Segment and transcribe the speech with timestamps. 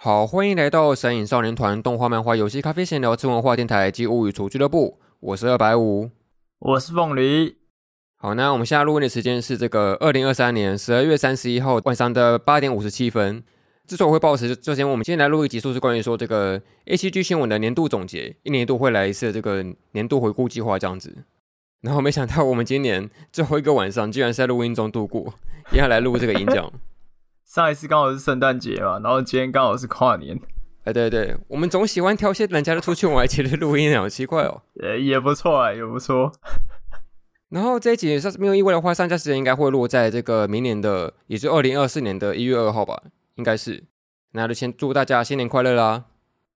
[0.00, 5.00] 好，欢迎来到神影少年团动画、漫画、游戏、咖啡闲聊、吃文化电台及物语厨俱乐部。
[5.18, 6.08] 我是二百五，
[6.60, 7.56] 我是凤梨。
[8.16, 13.42] 好，那我们现在录音的时间是这个二零二三年十二月三十一号晚上的八点五十七分。
[13.88, 21.12] 之所以会报时，就先我们今天来录一集，数是关于说这个 ACG 新闻的年度总结，一年一度会来一次这个年度回顾计划这样子。
[21.80, 25.34] 然后没想到我们今年最后一个晚上，居然是在录音中度过，
[25.72, 26.72] 也要来录这个演讲。
[27.48, 30.38] 上一次刚好是圣诞节嘛，然后今天刚好是跨年。
[30.84, 34.60] 哎，对对，我们总喜欢挑些人家的出去玩节日录音，好奇怪哦。
[34.82, 36.30] 呃，也不错啊，也不错。
[37.48, 43.02] 然后这一集是没有意外的话，上架时间应该会落在这个明年的，也是二零二四年的一月二号吧，
[43.36, 43.82] 应该是。
[44.32, 46.04] 那就先祝大家新年快乐啦！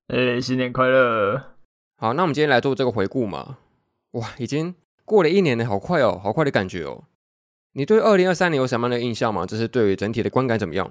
[0.08, 1.42] 哎，新年快乐！
[1.96, 3.56] 好，那我们今天来做这个回顾嘛。
[4.10, 4.74] 哇，已经。
[5.06, 7.04] 过了一年了，好快哦，好快的感觉哦。
[7.72, 9.46] 你对二零二三年有什么样的印象吗？
[9.46, 10.90] 就是对于整体的观感怎么样？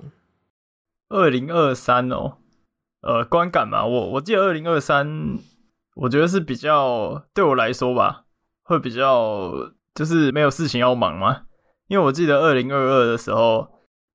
[1.09, 2.38] 二零二三哦，
[3.02, 5.38] 呃，观感嘛，我我记得二零二三，
[5.95, 8.23] 我觉得是比较对我来说吧，
[8.64, 9.52] 会比较
[9.94, 11.44] 就是没有事情要忙嘛。
[11.88, 13.67] 因为我记得二零二二的时候，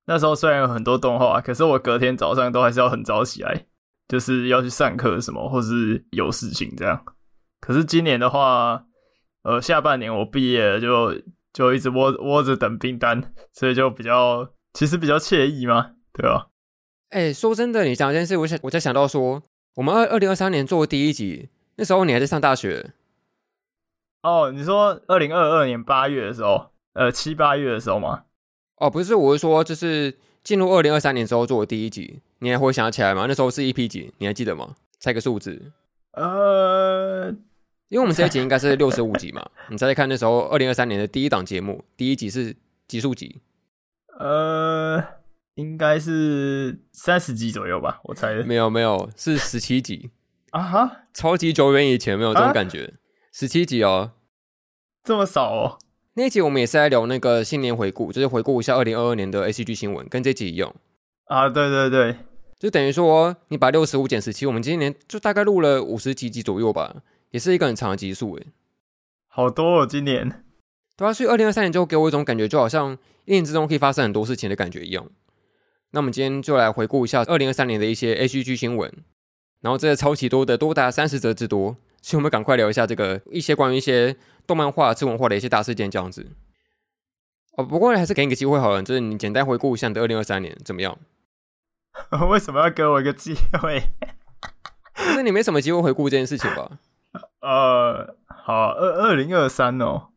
[0.07, 3.67] 那时候虽然有很多动画，可是我隔天早上都还是要很早起来，
[4.09, 7.05] 就是要去上课什么，或是有事情这样。
[7.61, 8.87] 可是今年的话，
[9.43, 11.15] 呃，下半年我毕业了就，
[11.57, 16.49] 就就一直窝窝着等订单，所以就比较其实比较惬意嘛，对吧？
[17.09, 19.43] 哎，说真的，你讲这件事，我想我才想到说，
[19.77, 22.93] 我们二二零二三年做第一集，那时候你还在上大学。
[24.23, 28.25] 哦，你说二零二二年八月的时候，呃，七八月的时候吗？
[28.77, 33.25] 哦，不是，我是说，就是进入二零二三年之后做的第一集，你还会想起来吗？
[33.27, 34.13] 那时候是 EP 几？
[34.19, 34.75] 你还记得吗？
[35.01, 35.73] 猜个数字。
[36.13, 37.35] 呃。
[37.89, 42.57] 因为我们这一集应该是六十五集嘛， 你再来看那时候二零二三年的第一档节目，第一集是
[42.89, 43.41] 集数集？
[44.19, 45.03] 呃，
[45.55, 48.35] 应该是三十集左右吧，我猜。
[48.43, 50.11] 没有没有，是十七集
[50.51, 52.95] 啊哈，超级久远以前没有这种感觉，
[53.33, 54.13] 十七集哦，
[55.05, 55.79] 这么少哦。
[56.15, 60.75] 那一集我们也是在聊那个新年回顾，就是回顾一下二零二二年的 ACG 新闻，跟这集一样
[61.27, 62.17] 啊，对对对，
[62.59, 67.03] 就等于说你把六十五减十七，我们今年就大概录了五十几集左右吧。
[67.37, 68.47] 也是一个很长的集数诶，
[69.29, 70.43] 好多哦，今年。
[70.97, 75.07] 对啊，所以二零二三年就给我一种感觉，就好像一年之中可以发生很多事情的感觉一样。
[75.91, 78.91] 那我们今天就来回顾一下二零二三年的一些 ACG 新闻，
[79.61, 86.27] 然后这超级多的，多达三十则之多，所以我们赶快聊一下这个一些关于一些动漫画、次文化的一些大事件这样子。
[87.59, 90.99] 哦，不过还是给你个机会好了，就是你简单回顾一下你的二零二三年怎么样？
[92.31, 93.83] 为什么要给我一个机会？
[95.15, 96.79] 那你没什么机会回顾这件事情吧？
[97.47, 100.09] 呃，好，二二零二三哦，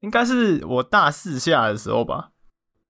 [0.00, 2.30] 应该是我大四下的时候吧？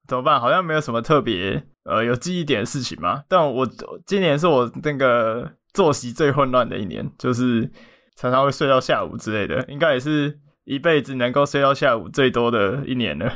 [0.06, 0.40] 怎么办？
[0.40, 3.24] 好像没有什么特别呃有记忆点的事情嘛。
[3.28, 3.68] 但我
[4.06, 7.68] 今年是我那个作息最混乱的一年，就是
[8.14, 13.32] 常常会睡到下午之类的，应该也是一辈子能够睡到下午最多的一年了。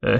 [0.00, 0.14] 对，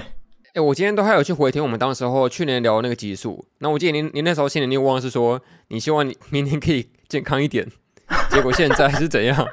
[0.53, 3.43] 哎、我今天都还有去回听我们当时候去年聊那个集数。
[3.57, 7.67] 那我记得您您那时候心里念望是说，你希望你 明年可以健康一点。
[8.29, 9.47] 结果现在是怎样？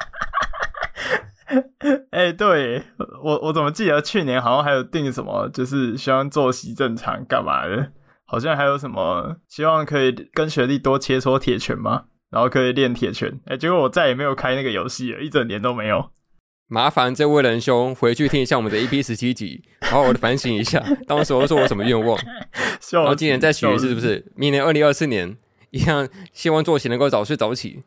[2.11, 2.83] 哎、欸，对
[3.23, 7.91] 我我怎么记得去年好像还有定什么，就是希望作息正常干嘛的？
[8.25, 12.03] 好像还有什么希望可以跟学弟多切磋铁拳吗？
[12.29, 13.29] 然后可以练铁拳。
[13.45, 16.11] 哎、欸，结果我再也没有开那个游戏了，一整年都没有。
[16.67, 22.19] 麻烦这位仁兄回去听一下我们的 EP 十七集，好好的反省一下，当时我说我什么愿望。
[22.91, 24.29] 然后今年再许一次，是不是？
[24.35, 25.37] 明年二零二四年
[25.69, 27.83] 一样，希望作息能够早睡早起。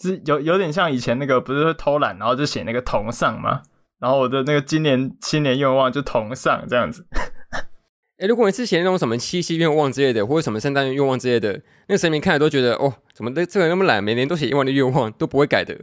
[0.00, 3.62] 是有有点像以前那个，不是会偷懒，然后就写那个同上吗？
[3.98, 7.06] 然后我的那个今年新年愿望就同上这样子。
[7.12, 11.52] 哎、欸，如果你是写那种什么七夕愿望之类的，或者什么圣诞愿望之类的，
[11.86, 15.74] 那个神明看了都觉得哦，怎么这这个人那么懒，每年都写一万的愿望都不会改的。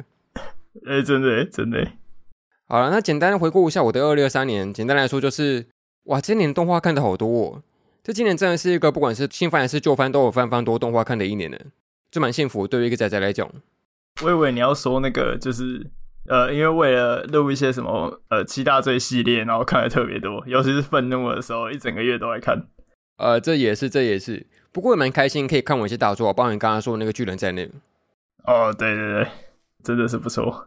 [0.88, 1.94] 哎、欸，真的、欸，真的、欸。
[2.68, 4.74] 好了，那简单的回顾一下我的二零二三年。
[4.74, 5.68] 简单来说就是，
[6.06, 7.64] 哇，今年动画看的好多哦。
[8.04, 11.58] 这今年真的是一个不管是新番还是旧番都有翻翻多动画看的一年呢，
[12.10, 12.68] 就蛮幸福。
[12.68, 13.48] 对于一个仔仔来讲。
[14.24, 15.86] 我以为你要说那个，就是
[16.28, 22.68] 呃，因为为了录一些什么呃七大罪系列，然后看的特别多，尤其是愤怒的时候，一整个月都在看。
[23.18, 27.70] 呃，这也是，这也是，不过也蛮开心，可以看我一些大作，包括你刚刚说的那个巨人在内。
[28.46, 29.28] 哦，对对对，
[29.84, 30.66] 真的是不错。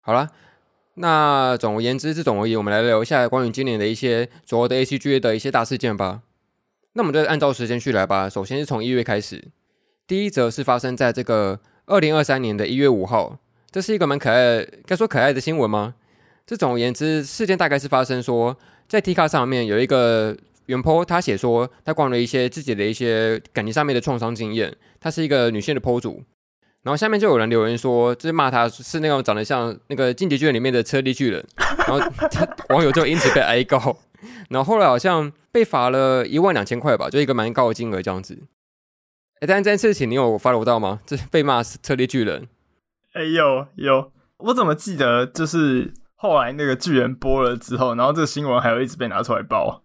[0.00, 0.28] 好了，
[0.94, 6.22] 那总而言之，这总而言，我们来聊一下关于今年的一些主要的 ACG 的一些大事件吧。
[6.94, 8.28] 那我们就按照时间序来吧。
[8.28, 9.48] 首先是从一月开始，
[10.06, 11.60] 第一则是发生在这个。
[11.92, 13.38] 二零二三年的一月五号，
[13.70, 15.94] 这是一个蛮可爱的，该说可爱的新闻吗？
[16.46, 18.56] 这总而言之，事件大概是发生说，
[18.88, 20.34] 在 T 卡上面有一个
[20.66, 26.22] 原 po 他写说他逛了一些自己的一些感情上面的创伤经验，他是一个女性的 po 主，
[26.82, 31.44] 然后下面就有人留言说，就是骂他是那种长得像那个进击巨人里面的车力巨人，
[31.86, 32.00] 然后
[32.30, 33.98] 他 网友就因此被挨告，
[34.48, 38.38] 然后后来好像被罚了一万两千块吧，就一个蛮高的金额这样子。
[39.42, 41.00] 哎，但是这件事情你有 follow 到吗？
[41.04, 42.46] 这被骂是车力巨人。
[43.14, 49.82] 哎，有有，我怎么记得就是后来那个巨人播了之后，然后这个新闻还有一直被拿出来报，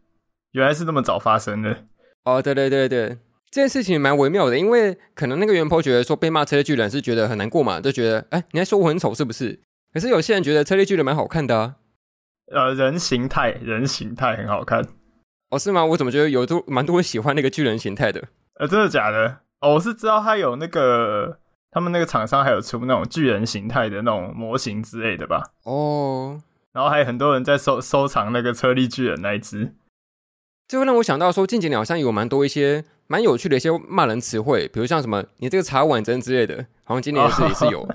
[0.51, 1.85] 原来是那么早发生的。
[2.23, 3.17] 哦，对对对对，
[3.49, 9.59] 这件事情蛮微妙的，因为可能那个原 po 觉得说被骂车力巨人是觉得很难过嘛，就觉得哎，你还说我很丑是不是？
[9.91, 11.77] 可是有些人觉得车力巨人蛮好看的啊。
[12.53, 14.85] 呃，人形态，人形态很好看。
[15.49, 15.83] 哦，是吗？
[15.83, 18.23] 我怎么觉得有都蛮多人喜欢那个巨人形态的？
[18.59, 19.39] 呃，真的假的？
[19.59, 21.39] 哦，我是知道他有那个，
[21.71, 25.51] 他们那个厂商还有出那种巨人形态的那种模型之类的吧？
[25.63, 26.39] 哦，
[26.73, 29.73] 然后还有很多人在收收藏那个车力巨人那一只，
[30.67, 37.87] 这会让我想到说，近几年好像有蛮多一些蛮有趣的一些骂人词汇，比如像什么“你这个茶碗针”之类的，好像今年也是也是有，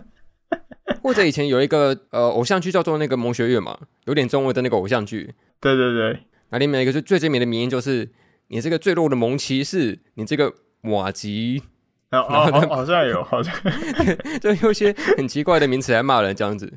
[1.00, 8.10] 或者以前有一个呃偶像剧叫做那个《萌学院》嘛，有点中文的那个偶像剧，对对对，那里面一个最最知名的名言就是
[8.48, 10.52] “你这个最弱的萌骑士”，你这个。
[10.82, 11.62] 瓦吉，
[12.10, 13.54] 哦哦，好像有，好像
[14.40, 16.72] 就有些很奇怪的名词来骂人这样子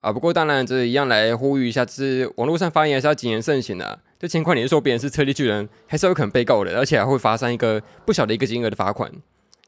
[0.00, 0.12] 啊。
[0.12, 3.98] 不过当然，这一样来呼吁一下，就是网络上发言还是要谨言慎行的啊。
[4.18, 9.10] 就情况，你是说别人是车力巨人，还是有可能被告的，而且还会发生一个不小的一个金额的罚款，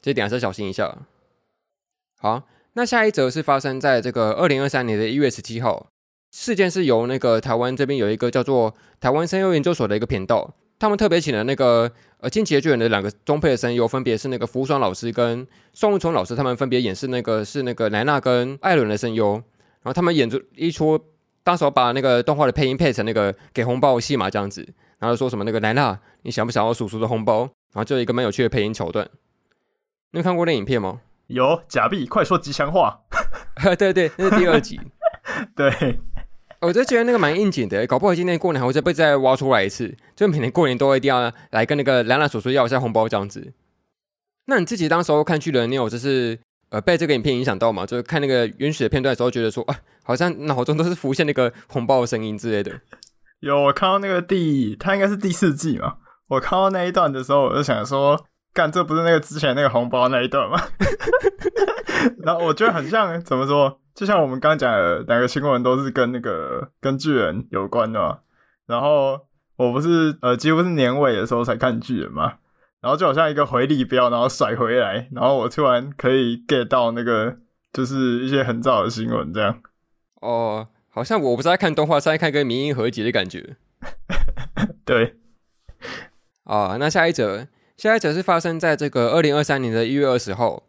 [0.01, 0.95] 这一点还是要小心一下。
[2.19, 2.43] 好，
[2.73, 5.87] 那下一则是发生在这个二零二三年的一月十七号，
[6.31, 10.53] 事件是由那个台湾这边有一个叫做台湾声优研究所的一个频道。
[10.83, 11.89] 他们特别请了那个
[12.19, 20.99] 呃进击的巨人的两个中配的声优，分别是那个福爽老师跟宋玉聪老师，他们分别演示那个是那个莱纳跟艾伦的声优，然后他们演出一出，
[21.41, 24.67] 当时把那个动画的配音配成那个给红包戏码这样子，
[24.99, 27.43] 然后说什么那个莱纳，你想不想要叔叔的红包？
[27.71, 29.07] 然后就有一个蛮有趣的配音桥段。
[30.11, 30.99] 你有看过那影片吗？
[31.27, 32.99] 有，假币，快说吉祥话。
[33.79, 34.77] 对对，那是第二集。
[35.55, 36.01] 对。
[36.63, 43.51] 我就觉得那个蛮应景的，搞不好今年过年还会再被再挖出来一次，就每年过年都一定要来跟那个兰兰叔叔要一下红包这样子。
[44.45, 46.39] 那你自己当时候看巨人，你有就是
[46.69, 47.85] 呃被这个影片影响到吗？
[47.85, 52.71] 就是看那个原始的片段的时候，觉得说啊，好像脑中都是浮现那个红包的声音之类的。
[53.41, 55.95] 有，我看到那个第，他应该是第四季嘛。
[56.29, 60.61] 我看到那一段的时候，我就想说，干，这不是那个之前那个红包那一段吗？
[62.23, 63.81] 然后我觉得很像，怎么说？
[63.93, 68.19] 就像我们刚刚讲的，两个新闻都是跟那个跟巨人有关的嘛。
[68.65, 69.19] 然后
[69.55, 72.33] 我不是呃，几乎是年尾的时候才看巨人嘛。
[72.81, 77.37] 然后就好像一个回力镖，然后甩回来，然后我突然可以 get 到那个，
[77.71, 79.61] 就是一些很早的新闻这样。
[80.21, 83.55] 哦，好像我不是在看动画，是在看一个迷因合集的感觉。
[84.83, 85.15] 对。
[86.43, 87.47] 啊，那下一则，
[87.77, 90.63] 下一则是发生在这个二零二三年的一月二十号。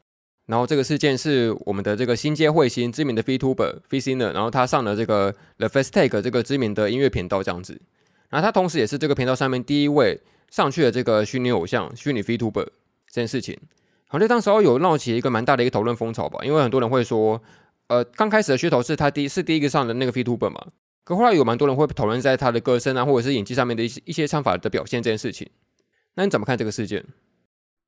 [0.46, 7.80] 然后这个事件是我们的这个新街彗星知名的 VTuber Fisinger，然后他上了这个 The First Take 这个知名的音乐频道这样子，
[8.28, 10.20] 然后他同时也是这个频道上面第一位
[10.50, 12.64] 上去的这个虚拟偶像、虚拟 VTuber
[13.08, 13.58] 这件事情，
[14.06, 17.40] 好像当时候有闹起一个蛮大的一个讨论风潮吧，因为很多人会说，
[17.86, 20.66] 呃，刚开始的噱头是他第是第一个上的那个 VTuber 嘛，
[21.04, 25.48] 可后来有蛮多人会讨论在他的歌声啊或者是演技上面的一些一些唱法的表现这件事情，
[26.16, 27.02] 那你怎么看这个事件？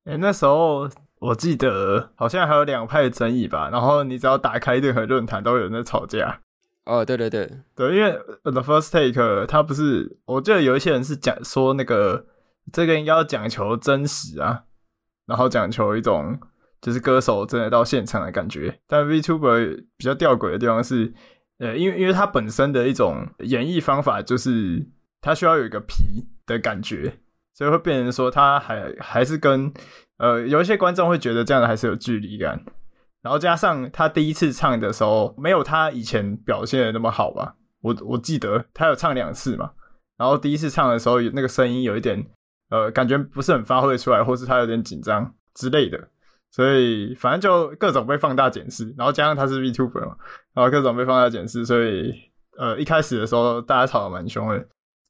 [0.05, 0.89] 诶，那时候。
[1.19, 6.41] 我记得好像还有两派的争议吧，然后你只要打开任何论坛，都有人在吵架。
[6.85, 8.11] 哦，对对对对，因为
[8.43, 12.25] The First Take 他不是，我记得有一些人是讲说那个
[12.71, 14.63] 这个应该要讲求真实啊，
[15.25, 16.39] 然后讲求一种
[16.79, 18.79] 就是歌手真的到现场的感觉。
[18.87, 21.13] 但 VTuber 比较吊诡的地方是，
[21.57, 24.87] 呃，因为因为它本身的一种演绎方法就是
[25.19, 27.19] 它需要有一个皮的感觉，
[27.57, 29.73] 所以会变成说他还还是跟。
[30.19, 32.59] 呃，有一些观众会觉得这样的还是有距离感，
[33.21, 37.53] 然后加上他第一次唱的时候，没有他以前表现的那么好吧？
[37.81, 39.69] 我我记得他有唱两次嘛，
[40.17, 42.25] 然后第一次唱的时候，那个声音有一点，
[42.71, 46.09] 呃，感觉不是很发挥出来，或是他有点紧张之类的，
[46.49, 50.15] 所以反正就各种被放大检视，然后加上他是 VTuber 嘛，
[50.55, 52.11] 然后各种被放大检视，所以
[52.57, 54.65] 呃，一开始的时候大家吵得蛮凶的，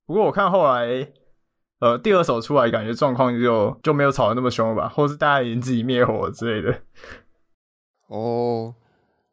[0.06, 1.10] 不过我看后来。
[1.80, 4.90] 呃，第二首出来，感觉状况就就没有吵得那么凶了吧？
[4.90, 6.82] 或是大家已经自己灭火之类的。
[8.10, 8.74] 哦，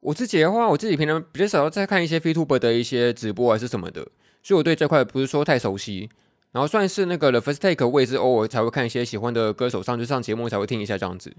[0.01, 4.07] 我自己的话，我自己平常比较少在看一些 VTuber 的一些直播还是什么的，
[4.43, 6.11] 所以我对这块不是说太熟悉。
[6.53, 11.35] 然后算是那个 The First Take，我也是偶尔才会看一些喜欢的歌手上去上节目才会听一下这样子。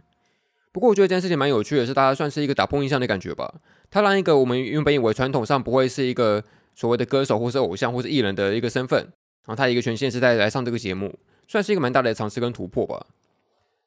[0.74, 3.53] 不过我觉得这件事情蛮有趣的，是大家算是一个打破印象的感觉吧。
[3.89, 6.43] 他让一个我们原本以为传统上不会是一个
[6.75, 9.13] 所谓的歌手或是偶像或是艺人的一个身份。
[9.45, 13.05] 然后他一个全新时代来上这个节目，算是一个蛮大的尝试跟突破吧。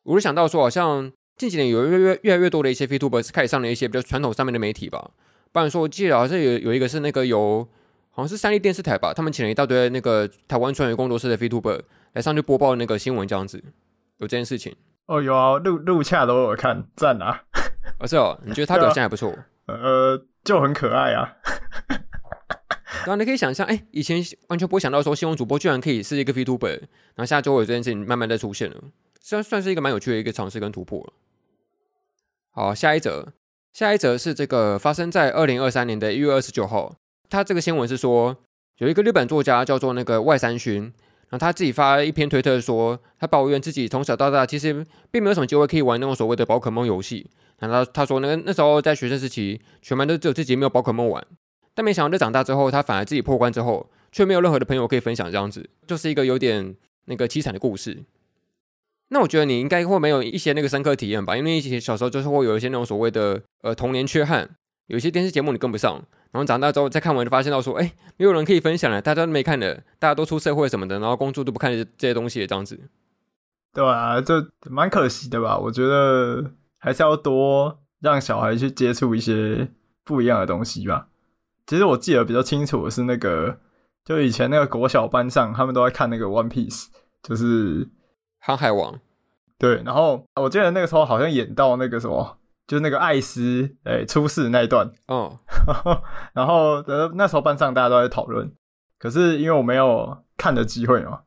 [0.04, 5.10] 我就想到说，好像近几年有越越越来越多的一些 VTuber 开始上了一些比较传统上面的媒体吧。
[5.52, 7.66] 不然说，我记得好像有有一个是那个有
[8.10, 11.80] 好像是三立电视台吧，他们请了一大堆那个台湾传媒工作室的 VTuber
[12.12, 13.62] 来上去播报那个新闻这样子，
[14.18, 14.74] 有这件事情。
[15.06, 17.42] 哦，有啊，录录恰都有看，赞啊！
[17.98, 19.34] 哦，是哦，你觉得他表现还不错？
[19.66, 21.36] 呃，就很可爱啊。
[23.06, 28.76] 然后你可以想象，哎，以前完全不会想到说新闻主播居然可以是一个 VTuber，然后现在就有这件事情慢慢的出现了，
[29.20, 31.12] 虽然算是一个蛮有趣的一个尝试跟突破了。
[32.50, 33.32] 好，下一则，
[33.72, 36.96] 下一则是这个发生在二零二三年的一月二十九号，
[37.30, 38.36] 他这个新闻是说
[38.78, 40.92] 有一个日本作家叫做那个外山薰，然
[41.32, 51.24] 后他自己发了一篇推特说，他抱怨自己从小到大其实并没有什么机会可以玩那种所谓的宝可梦游戏，然后他说那个那时候在学生时期，全班都只有自己没有宝可梦玩。
[51.78, 58.02] 但没想到，在长大之后，他反而自己破关之后，却没有任何的朋友可以分享，这样子就是一个有点那个凄惨的故事。
[59.10, 64.56] 那我觉得你应该会没有一些那个深刻体验吧，因为以前小时候就是会有一些那种所谓的呃童年缺憾，
[64.88, 65.94] 有一些电视节目你跟不上，
[66.32, 72.76] 然后长大之后再看完就发现到说，哎，没有人可以分享了，大家都没看的，大家都出社会什么的，然后工作都不看这些东西，这样子。
[73.72, 74.34] 对啊，就
[74.68, 75.56] 蛮可惜的吧？
[75.56, 79.68] 我觉得还是要多让小孩去接触一些
[80.02, 81.06] 不一样的东西吧。
[81.68, 83.58] 其实我记得比较清楚的是那个，
[84.02, 86.84] 就以前那个国小班上，他们都在看那个《One Piece》，
[87.22, 87.84] 就是
[88.38, 88.94] 《航海王》。
[89.58, 94.90] 对，然后我记得那个时候好像演到那个什么，就是那个艾斯诶出事那一段。
[95.08, 95.36] 哦。
[96.32, 98.50] 然后呃那时候班上大家都在讨论，
[98.98, 101.20] 可是因为我没有看的机会嘛，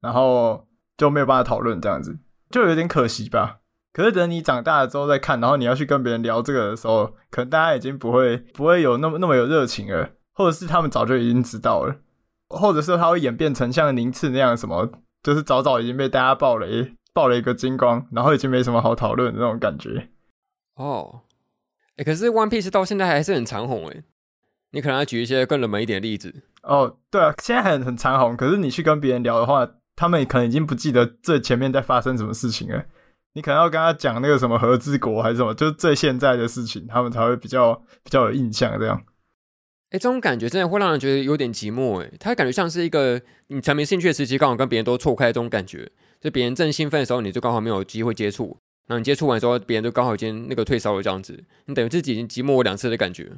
[0.00, 2.16] 然后就没有办法讨论这样子，
[2.50, 3.61] 就有点可惜吧。
[3.92, 11.96] 可是等你长大了之后再看，然后你要去跟别人聊这个的时候，可能大家已经不会不会有那么那么有热情了，或者是他们早就已经知道了，
[12.48, 14.90] 或者是他会演变成像宁次那样什么，
[15.22, 20.08] 就是早早已经被大家爆雷爆了一个精光，然后已经没什么好讨论的那种感觉。
[20.76, 21.20] 哦，
[21.96, 24.02] 哎，可是 One Piece 到现在还是很长红哎，
[24.70, 26.34] 你可能要举一些更冷门一点的例子。
[26.62, 32.82] 哦，对啊，现在很很长红，可是你去跟别人聊的话，他们可能已经不记得最前面在发生什么事情了。
[33.34, 38.78] 你可能要跟他讲那个什么和之国还是什么，就是最现在的事情，他们才会比较比较有印象。
[38.78, 39.02] 这样，
[39.90, 42.02] 哎，这种感觉真的会让人觉得有点寂寞。
[42.02, 45.90] 哎，他感觉像是一个你沉迷兴趣的时期，刚好跟别人都错开这种感觉。
[46.20, 53.32] 就别人正兴奋的时候，你就刚好没有机会接触；然后你接触完之后，别人就刚好已经那个退烧了，这样子，你等于自己已经寂寞两次的感觉。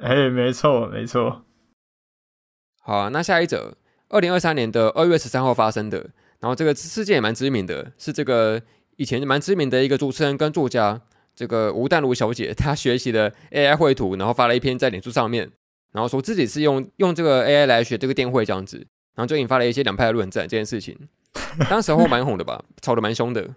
[0.00, 1.44] 哎，没错，没错。
[2.82, 3.76] 好啊，那下一则，
[4.08, 5.98] 二零二三年的二月十三号发生的，
[6.40, 8.62] 然后这个事件也蛮知名的，是这个。
[8.96, 11.00] 以前蛮知名的一个主持人跟作家，
[11.34, 15.50] 这个吴淡如小姐， 她学习了 AI 绘图，然后发了一篇在脸书上面，
[15.92, 18.78] 然后说自己是用用这个 AI 来学这个电绘这样子，
[19.14, 20.44] 然后就引发了一些两派的论战。
[20.44, 20.96] 这件事情，
[21.68, 23.54] 当时候蛮红的吧， 吵得蛮凶的。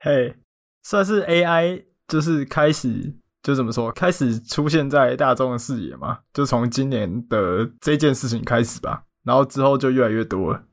[0.00, 0.34] 嘿，hey,
[0.82, 10.64] 算是 AI 就是开始就怎么说，开始出现在大众的视野嘛，就从今年的这件事情开始吧，然后之后就越来越多了。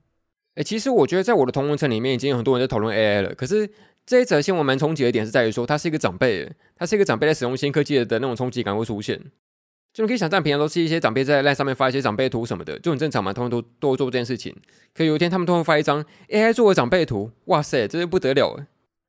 [0.55, 3.71] 哎，其实我觉得在我的同温层里面已经有很多人在讨论 AI 了，可是。
[4.05, 9.21] 这一则新闻蛮冲击的点是在于说，他是一个长辈，他是一个长辈在使用新科技的那种冲击感会出现。
[9.93, 14.55] 就你可以想象，平常都是一些长辈在 LINE 上面发一些长辈图什么的，就很正常嘛，他们都都做这件事情。
[14.93, 18.57] 可有一天，他们突然发一张 AI 做的长辈图，哇塞，这就不得了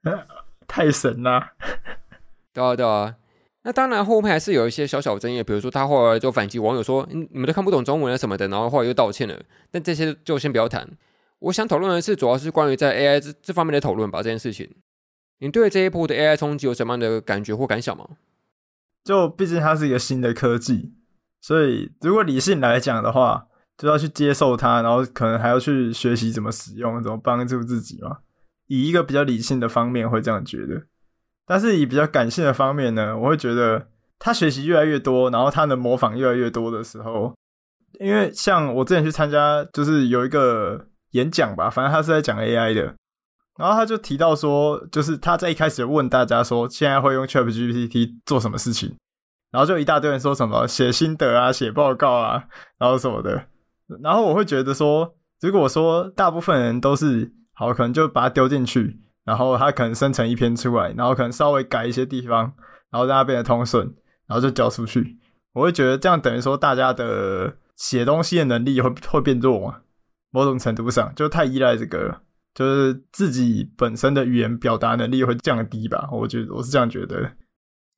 [0.03, 0.13] 哎，
[0.67, 1.53] 太神了！
[2.53, 3.15] 对啊，对啊。
[3.63, 9.41] 那当然后面还是有一些小小争议，比如说他后来就反击网友说，你们都看不懂中文啊什么的，然后后来又道歉了。
[9.71, 10.89] 但这些就先不要谈。
[11.43, 14.71] 我想讨论的是，主要是关于在 AI 这这方面的讨论吧，这件事情。
[15.39, 18.07] 你对这一波的 AI 冲击有什么样的感觉或感想吗？
[19.03, 20.93] 就毕竟它是一个新的科技，
[21.41, 28.19] 所以如果理性来讲的话，就要去接受它，然后可能还要去学习怎么使用，怎么帮助自己嘛。
[28.69, 30.85] 以一个比较理性的方面会这样觉得，
[31.45, 33.89] 但是以比较感性的方面呢，我会觉得
[34.21, 37.35] 他学习越来越多，然后他能模仿越来越多的时候，
[37.99, 42.95] 因为像我之前去参加，就是有一个演讲吧，反正他是在讲 AI 的。
[43.57, 48.97] 然后他就提到说，就是他在一开始问大家说，现在会用 ChatGPT 做什么事情，
[49.51, 52.45] 然后就一大堆人说什么写心得啊、写报告啊，
[52.79, 53.47] 然后什么的。
[54.03, 62.55] 然后我会觉得说，如果说大部分人都是好，可能就把它丢进去，然后他可能生成一篇出来，然后可能稍微改一些地方，
[62.91, 63.85] 然后让它变得通顺，
[64.27, 65.19] 然后就交出去。
[65.53, 69.81] 我会觉得这样等于说大家的写东西的能力会会变弱嘛，
[70.33, 72.23] 某种程度上就太依赖这个。
[72.55, 77.33] 就是自己本身的语言表达能力会降低吧，我觉得我是这样觉得。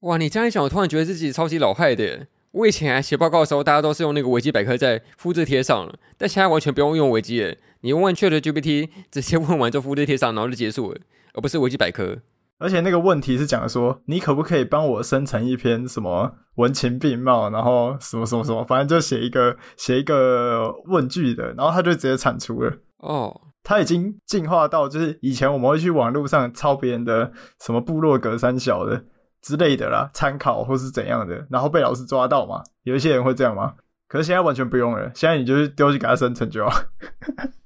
[0.03, 2.29] 哇，你这样一讲，我突然觉得自己超级老害的。
[2.53, 11.01] 我以前还写报告的时候，大家都是用那个维基百科在复制贴上了，但现在完全不用用维基了，你问 ChatGPT，直接问完就复制贴上，然后就结束了，
[11.33, 12.19] 而不是维基百科。
[12.59, 22.73] 而且那个问题是讲说，你可不可以帮我生成一篇什么文情并茂，然后什么什么什么，反正就写一个写一个问句的，然后他就直接产出了。
[22.99, 27.31] 哦，他已经进化到就是以前我们会去网络上抄别人的
[27.61, 29.05] 什么部落格三小的
[29.43, 32.63] 之类的啦，参考或是怎样的，然后被老师抓到嘛。
[32.85, 33.75] 有一些人会这样吗？
[34.07, 36.81] 可是现在完全不用了，现在你就是丢去给他生成就好。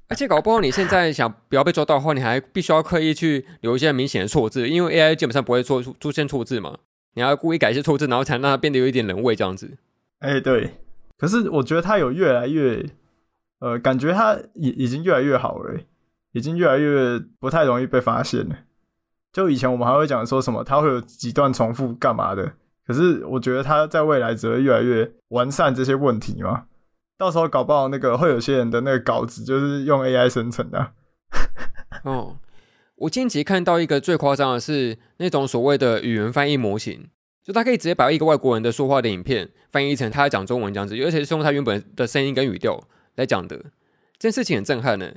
[0.09, 6.79] 而且搞不好你现在想不要被抓到的话，你还必须要刻意去留一些明显的错字，因为 AI 基本上不会出出现错字嘛。
[7.15, 9.77] 你要故意改一些错字，然后才让它变得有一点人味这样子。
[10.21, 10.75] 哎、对。
[11.19, 12.87] 可是我觉得它有越来越，
[13.59, 15.79] 呃，感觉它已已经越来越好了，
[16.33, 18.57] 已经越来越不太容易被发现了。
[19.33, 22.53] 就以前我们还会讲说什么它会有几段重复干嘛的，
[22.87, 26.65] 可是我觉得它在未来只会越来越完善这些问题嘛。
[27.19, 30.93] 到时候搞不好那个会有些人的那个稿子就是用 AI 生成的。
[32.05, 32.39] 哦，
[32.95, 37.09] 我近期看到一个最夸张的是那种所谓的语言翻译模型，
[37.43, 42.81] 就它可以直接把一个外国人的说话的影片翻译成他讲中文这样子，而且是用他原本的声音跟语调
[43.17, 43.57] 来讲的。
[44.17, 45.13] 这件事情很震撼呢。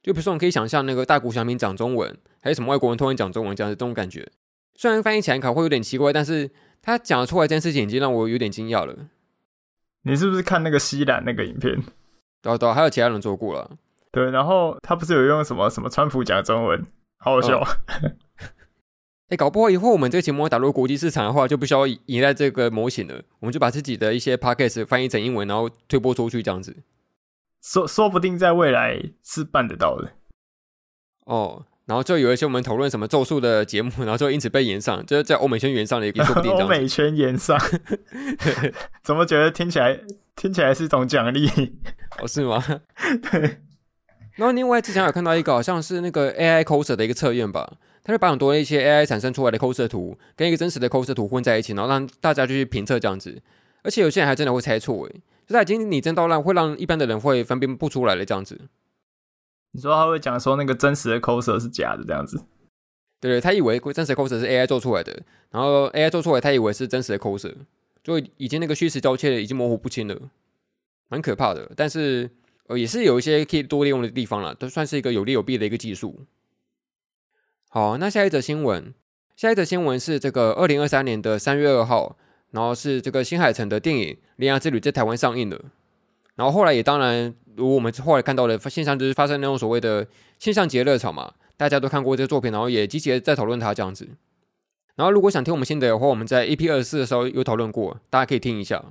[0.00, 4.28] 就比如说，你可以想象那个大谷翔平讲中文，还是什么外国人突然讲中文这样子，这种感觉。
[4.74, 8.96] 虽然翻译起来可能会有点奇怪，但是他讲出来这件事情已经让我有点惊讶了。
[10.02, 11.82] 你是不是看那个西兰那个影片？
[12.42, 13.70] 对对，还有其他人做过了。
[14.10, 16.84] 对，然后他不是有用什么什么川普讲中文，
[17.18, 17.62] 好好笑。
[19.30, 23.22] 哎、搞不好以后我们这个节目打入国际市场的话，就不需要依赖这个模型了。
[23.40, 26.76] 我们就把自己的一些 podcast 翻译成英文，然后推播出去，这样子。
[27.62, 30.12] 说说不定在未来是办得到的。
[31.24, 31.64] 哦。
[31.92, 36.50] 然后就有一些我们讨论什么咒术的节目，然后就因此被延上， 就是在欧美圈延上的也说不定。
[36.50, 37.60] 欧美圈延上，
[39.04, 40.00] 怎么觉得听起来
[40.34, 41.46] 听起来是一种奖励？
[42.18, 42.64] 哦，是吗？
[43.30, 43.58] 对。
[44.36, 47.70] 然后另外之前有看到一个好像是那个 AI coser 的一个测验吧，
[48.02, 53.42] 他就把很多一些 AI 产生出来的 coser 图跟一个真实的 coser 图混在一起，然后让大家就去评测这样子。
[53.82, 58.58] 而且有些人还真的会猜错，诶，就他已经拟真到让会让一般的人会分辨不出来的这样子。
[59.74, 62.36] 你说他会讲说那个真实的 coser 是假的这样子，
[63.18, 67.54] 对对，他以为真实的 coser 是 AI 做出来的，然后 AI 做出来，他以为是真实的 coser，
[68.04, 70.14] 就已经那个虚实交切已经模糊不清了，
[71.08, 71.70] 蛮可怕的。
[71.74, 72.30] 但是
[72.66, 76.26] 呃，也是有一些可以多利用的地方了，都算是一个有利有弊的一个技术。
[77.70, 78.92] 好，那下一则新闻，
[79.36, 82.18] 下一则新闻是这个二零二三年的三月二号，
[82.50, 85.58] 然后是这个新海诚的电影《铃芽之旅》在台湾上映了，
[86.34, 87.34] 然后后来也当然。
[87.56, 90.06] 如我们后来看到的现象，就是发生那种所谓的
[90.38, 94.08] 现象级热潮嘛，大家都看过这个作品，然后也积极的在讨论它这样子。
[94.96, 98.84] 然后如果想听我们心得的话，我们在 EP 二十四的时候有讨论过，大家可以听一下。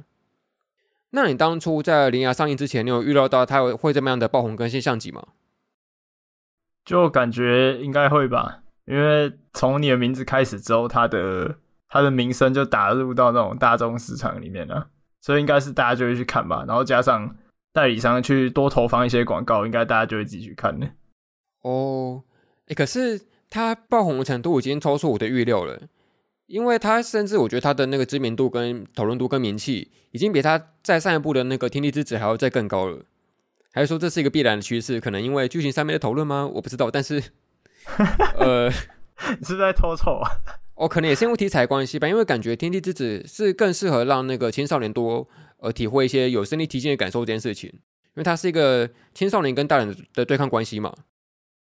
[1.12, 5.28] 那你当初在《铃芽》上映之前，你有预料到它会这么样的爆红跟现象级吗？
[6.86, 11.56] 就感觉应该会吧，因为从你的名字开始之后，它的
[11.90, 14.88] 它的名声就打入到那种大众市场里面了，
[15.20, 16.64] 所以应该是大家就会去看吧。
[16.68, 17.36] 然后加上。
[17.74, 20.88] 代理商去多投放一些广告，应该大家就会自己去看的。
[21.62, 22.24] 哦，
[22.68, 25.82] 哎，可是它爆红的程度已经超出我的预料了，
[26.48, 33.06] 因为它甚至我觉得它的那个知名度跟讨论度跟名气，已经比它在上一部的那个《天地之子》还要再更高了。
[33.74, 35.00] 还是说这是一个必然的趋势？
[35.00, 36.46] 可能因为剧情上面的讨论吗？
[36.56, 36.92] 我不知道。
[36.92, 37.24] 但是，
[38.38, 38.68] 呃，
[39.40, 40.30] 你是在偷臭啊？
[40.76, 45.26] 哦，可能也是因为题材关系吧，因为感觉《天地之子》是更适合让那个青少年多。
[45.62, 50.94] 而体会一些有身临其境的感受这件事情，因为它是一个青少年跟大人的对抗关系嘛。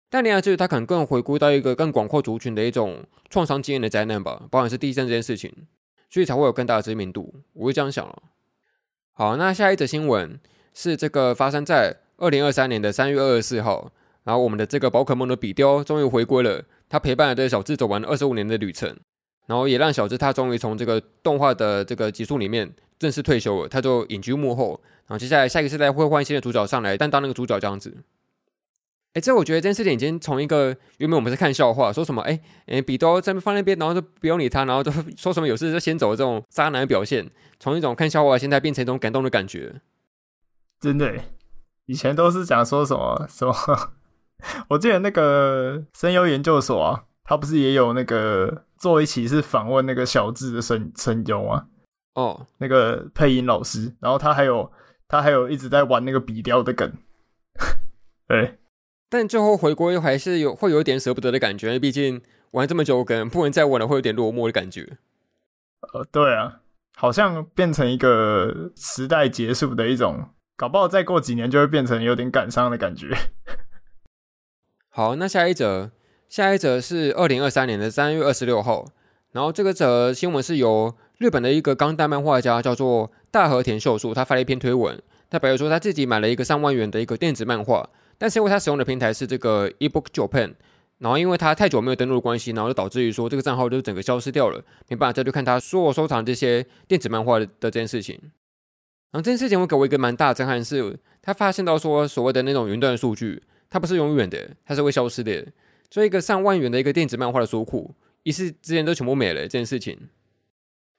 [0.08, 5.52] 但恋爱之旅它可能更回归到一个更广阔族群的一种创伤经验的灾难吧，包含是地震这件事情，
[6.08, 7.34] 所以才会有更大的知名度。
[7.52, 8.22] 我会这样想了。
[9.12, 10.40] 好，那下一则新闻
[10.72, 18.96] 是这个发生在二零二三年的三月二十四号，然后我们的这个宝可梦的比雕终于回归了，他陪伴了这个小智走完二十五年的旅程，
[19.46, 22.72] 然后也让小智他终于从这个动画的这个集数里面。
[22.98, 28.02] 正式退休了，他就隐居幕后，然后接下来下一个世代会换新的主角上来但当那个主角这样子。
[29.14, 39.80] 哎，这我觉得这件事情已经从一个原本我们是看笑话，说什么哎哎比多在放那边，然后就不用理他，然后就说什么有事就先走这种渣男表现，从一种看笑话的心态变成一种感动的感觉。
[40.78, 41.14] 真的，
[41.86, 43.54] 以前都是讲说什么什么，
[44.68, 51.66] 我记得那个声优研究所啊，他不是也有那个做一期是访问那个小智的声声优啊。
[52.18, 54.72] 哦，那个配音老师，然后他还有
[55.06, 56.92] 他还有一直在玩那个笔雕的梗，
[58.26, 58.58] 对，
[59.08, 64.98] 但最后回归还是有会有一点舍不得的感觉，毕竟玩这么久梗，不能再玩了会有点落寞的感觉。
[65.92, 66.62] 呃，对啊，
[66.96, 73.16] 好像变成一个时代结束的一种，搞不好再过几年就会变成有点感伤的感觉。
[74.90, 75.92] 好，那下一则，
[76.28, 78.86] 下一则是二零二三年的三月二十六号，
[79.30, 90.54] 然后这个则新闻是由日本的一个钢弹漫画家叫做大和田秀树，他发了一篇推文，他表示说他自己买了一个上万元的一个电子漫画，但是因为他使用的平台是这个 eBook Japan。
[90.98, 98.18] 然后因为他太久没有登录的关系，然后就导致于说这个账号就整个消失掉了，没办法再去看他所有收藏这些电子漫画的这件事情。
[99.10, 105.46] 然后这件事情会给我一个蛮大的震撼是，他发现到说所谓的那种云端数据，它不是永远的，它是会消失的。
[105.88, 109.96] 所以一个上万元的一个电子漫画的书库，一时之间都全部没了这件事情。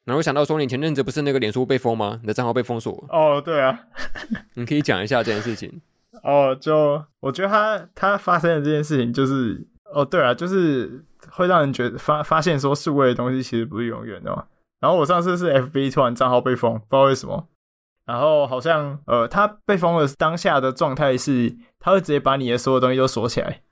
[0.05, 2.19] 然后想到说，你前阵子不是那个脸书被封吗？
[2.21, 3.05] 你的账号被封锁。
[3.09, 3.79] 哦，对啊，
[4.55, 5.81] 你可以讲一下这件事情。
[6.23, 9.67] 哦，就我觉得他他发生的这件事情就是。
[9.91, 14.45] 哦，对啊，就是会让人觉得发发现说数位的东西其实不是永远的嘛。
[14.79, 17.47] 然后我上次是 FB 突然账号被封，不知道为什么。
[18.05, 23.63] 然后好像呃，他被封的当下的状态是，他会直接把你的所有东西都锁起来，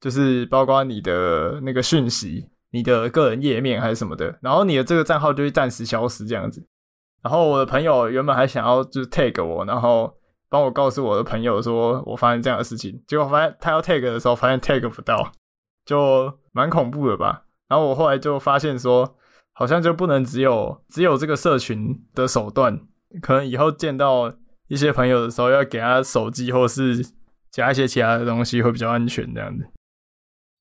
[0.00, 4.38] 就是包括你的那个讯息、你的个人页面还是什么的。
[4.42, 6.66] 然后你的这个账号就会暂时消失这样子。
[7.22, 10.12] 然后我的朋友原本还想要就是 tag 我，然后
[10.48, 15.32] 帮我告诉我的朋友说我发生这样的事情，结果发现他要 tag 的时候，发现 tag 不到。
[15.86, 19.16] 就蛮恐怖的吧，然后我后来就发现说，
[19.54, 22.78] 好像就不能只有只有这个社群的手段，
[23.20, 24.32] 可能以后见到
[24.68, 27.04] 一些朋友的时候，要给他手机或是
[27.50, 29.66] 加一些其他的东西会比较安全这样子。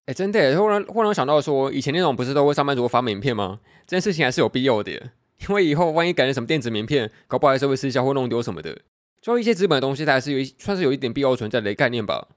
[0.10, 3.60] 哎，真的，忽然忽然想到说，以前那种不是都会上班族发名片吗？
[3.86, 4.92] 这件事情还是有必要的，
[5.48, 8.76] 因为以后万一改成什么电子名片，搞不好还是会失效或弄丢什么的。
[9.22, 12.28] 就一些纸本的东西，它还是有一算是有一点必要存在的概念吧。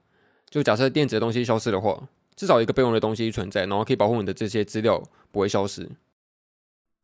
[0.51, 2.07] 就假设电子的东西消失的话。
[2.35, 4.99] 至少一个备用的东西存在，然后可以保护你的这些资料
[5.31, 5.87] 不会消失。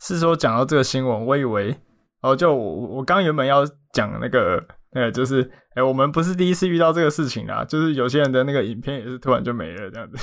[0.01, 1.75] 是说讲到这个新闻，我以为
[2.21, 10.17] 哦，就我我刚原本要讲那个那个，就是哎、我们不是第一次遇到这个事情啦，就是有些人的那个影片也是突然就没了这样子。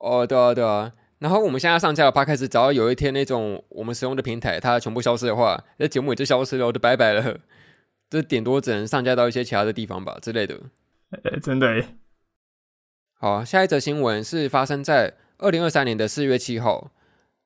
[0.00, 0.92] 哦，对啊，对啊。
[1.18, 7.38] 然后我们现在上架的 Podcast，只要有一天那种我们使用的平台它全部消失的话，那节目也就消失了，就拜拜了。
[8.08, 10.58] 这点多只能上架到一些其他的地方吧之类的。
[11.42, 11.96] 真的、欸。
[13.18, 16.90] 好，下一则新闻是发生在二零二三年的四月七号。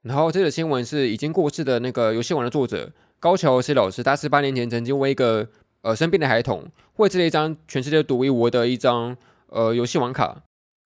[0.03, 5.49] 然后这则新闻是已经过世的那个游戏王的作者高桥是老师，他十八年前曾经为一个
[5.81, 9.17] 呃生病的孩童绘制了一张全世界独一无二的一张
[9.49, 10.43] 呃游戏王卡。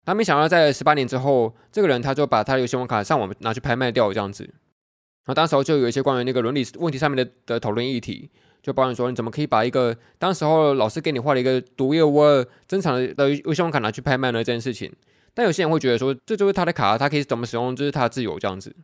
[0.06, 4.44] 他没想到在十八年之后，这个人他就把他的游戏王卡上网拿去拍卖掉这样子。
[4.44, 8.30] 然后当时候就有一些关于那个伦理问题上面的的讨论议题。
[8.62, 14.42] 就抱怨说，你怎么可以把一个当时候老师给你画了一个独一无二、珍藏的游戏王卡拿去拍卖呢？
[14.42, 14.92] 这件事情，
[15.34, 18.74] 但有些人会觉得说，这就是他的卡，他可以怎么使用，就是他的自由这样子。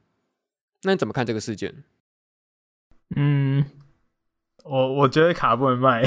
[0.82, 1.82] 那你怎么看这个事件？
[3.16, 3.64] 嗯，
[4.62, 6.04] 我我觉得卡不能卖。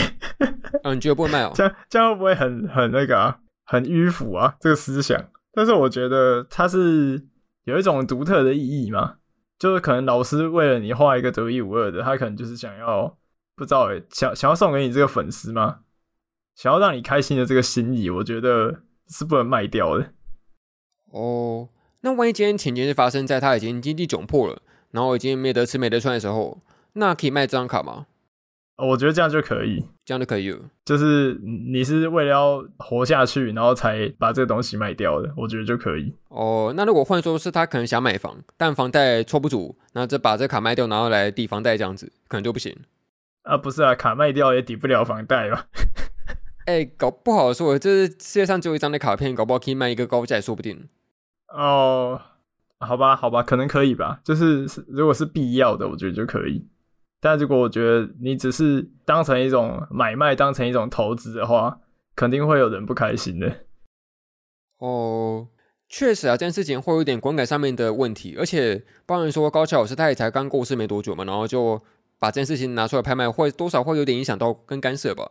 [0.84, 1.52] 嗯， 你觉得不能卖哦？
[1.54, 3.40] 这样这样会不会很很那个啊？
[3.66, 4.56] 很迂腐啊？
[4.62, 5.30] 这个思想？
[5.52, 7.28] 但是我觉得它是
[7.66, 9.18] 有一种独特的意义嘛，
[9.60, 13.18] 就是可能老师为了你画一个独一无二的，他可能就是想要。
[13.58, 15.80] 不知道，想想要送给你这个粉丝吗？
[16.56, 20.12] 想要让你开心的这个心意，我觉得是不能卖掉的。
[21.14, 21.70] 哦，
[22.02, 26.62] 那万一今天情节是发生在他已经经济窘迫了，然后已经没得吃没得穿的时候，
[26.96, 28.08] 那可以卖这张卡吗？
[28.78, 30.60] 哦，我觉得这样就可以，这样就可以了。
[30.84, 31.34] 就是
[31.72, 36.14] 你是为了要活下去，然后才把这个东西卖掉的，我觉得就可以。
[36.28, 42.76] 哦，那如果换说是他可能想买房，但房贷凑不足，那就把这卡卖掉，然后来抵房贷这样子，可能就不行。
[43.44, 45.68] 啊，不是啊，卡卖掉也抵不了房贷吧？
[46.66, 50.90] 哎、欸，搞不好说，这是世界上只有一张的卡片，搞不好可以卖一个高价，说不定。
[51.48, 52.20] 哦，
[52.80, 54.20] 好吧，好吧，可能可以吧。
[54.24, 56.66] 就是如果是必要的，我觉得就可以。
[57.26, 61.80] 但如果我觉得你只是当成一种买卖，当成一种投资的话，
[62.16, 63.66] 肯定会有人不开心的。
[64.78, 65.48] 哦，
[65.90, 71.82] 确实啊，这件事情会有点观感上面的问题，而且包含说高桥老师他也才刚过世没多久嘛，然后就。
[72.18, 75.30] 把这件事情拿出来拍卖，会多少会有点影响到跟干涉吧？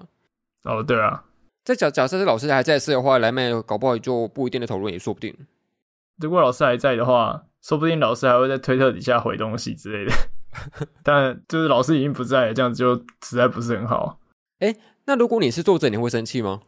[0.65, 1.25] 哦，对啊，
[1.65, 5.35] 在假假设是老师还在世的话，来卖搞不好就不一定的讨论也说不定。
[6.19, 10.13] 如果老师还在的话，说不定老师还会在推特底下回东西之类的。
[11.03, 14.21] 但就是老师已经不在，这样子就实在不是很好。
[14.61, 14.75] 哎，
[15.07, 16.63] 那如果你是作者，你会生气吗？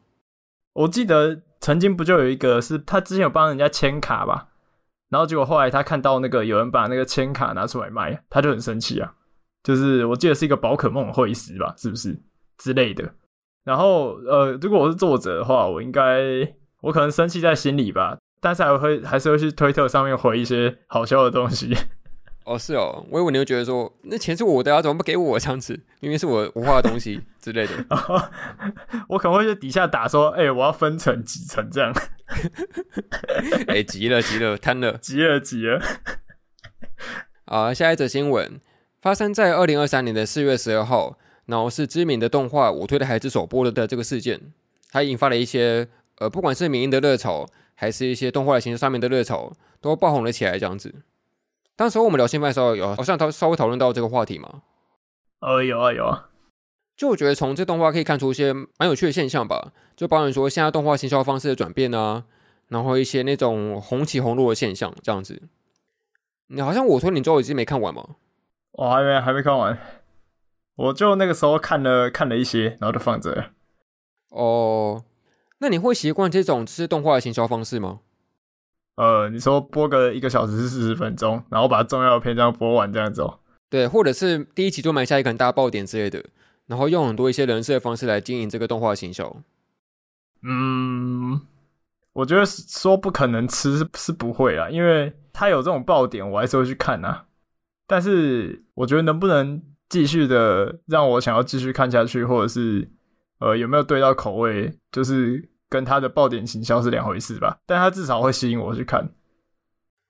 [0.72, 4.48] 我记得曾经不就有一个是他之前有帮人家签卡吧，
[5.08, 9.14] 然后结果后来他看到那个有人把那个签卡拿出来卖，他就很生气啊。
[9.62, 12.20] 就是我记得是一个宝可梦会师吧，是不是
[12.58, 13.14] 之类的？
[13.64, 16.20] 然后呃，如果我是作者的话，我应该
[16.82, 21.74] 我可能生气在心里吧，但是还会还是会去推特上面回一些好笑的东西。
[22.46, 25.74] 哦，是哦，我以为你会觉得说，那钱是我的啊，怎么不给我这样子？
[25.98, 27.72] 明明是我我画的东西 之类的。
[29.10, 31.92] 我可能会在底下打说，哎、欸，我要分成几层这样。
[33.66, 35.82] 哎、欸，急了急了，贪了，急了急了。
[37.46, 38.60] 啊，下一则新闻
[39.00, 44.52] 发生在二零二三年的四月十二号，然后是知名的动画《我推的孩子》首播了的这个事件，
[44.92, 50.56] 它引发了一些呃，不管是民音的热潮，还是一些动画的形式上面的热潮，都爆红了起来。
[50.56, 50.94] 这样子，
[51.76, 54.62] 当时我们聊新番的时候，有好像讨稍微讨论到这个话题嘛？
[55.40, 56.30] 呃，有啊有啊。
[56.96, 62.24] 就我觉得从这动画可以看出一些蛮有趣的现象吧，就包含说现在动画行销方式的转变啊，
[62.68, 65.42] 然后一些那种红起红落的现象，这样子。
[66.46, 68.16] 你好像我说你之后已经没看完吗？
[68.72, 69.78] 我还没还没看完，
[70.76, 73.50] 我就那个时候看了看了一些，然后就放着。
[74.30, 75.04] 哦，
[75.58, 78.00] 那你会习惯这种就是动画的行销方式吗？
[78.96, 83.38] 呃，你说播个一个小时四十分钟，然后把重要的篇章播完这样子哦？
[83.70, 86.24] 对，或者是第一集就埋下一个很大爆点之类的，
[86.66, 89.36] 然后用很多一些人设的方式来经营这个动画行销。
[90.42, 91.40] 嗯。
[92.12, 97.26] 我觉得说不可能吃是是不会啊，因为他有这种爆点，我还是会去看啊。
[97.86, 102.90] 但是我觉得能不能继续的让我想要继续看下去，或者是
[103.40, 107.58] 呃有没有对到口味，就是跟他的爆点行销是两回事吧。
[107.66, 109.10] 但他至少会吸引我去看。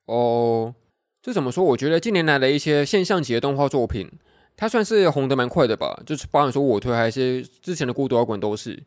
[0.07, 0.75] 哦，
[1.23, 1.65] 这怎么说？
[1.65, 4.11] 我觉得近年来的一些现象级的动画作品，
[4.57, 6.01] 它算是红得蛮快的吧。
[6.07, 8.85] 就是包含说我推，还是之前的《孤独摇滚》都是。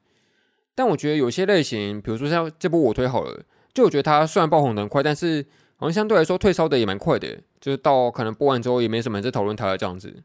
[0.74, 10.24] 但我觉得有些类型，比如说像这部我推好了，就我觉得它虽然爆红的很快，但是好像相对来说退烧的也蛮快的，就是到可能播完之后也没什么人在讨论它了这样子。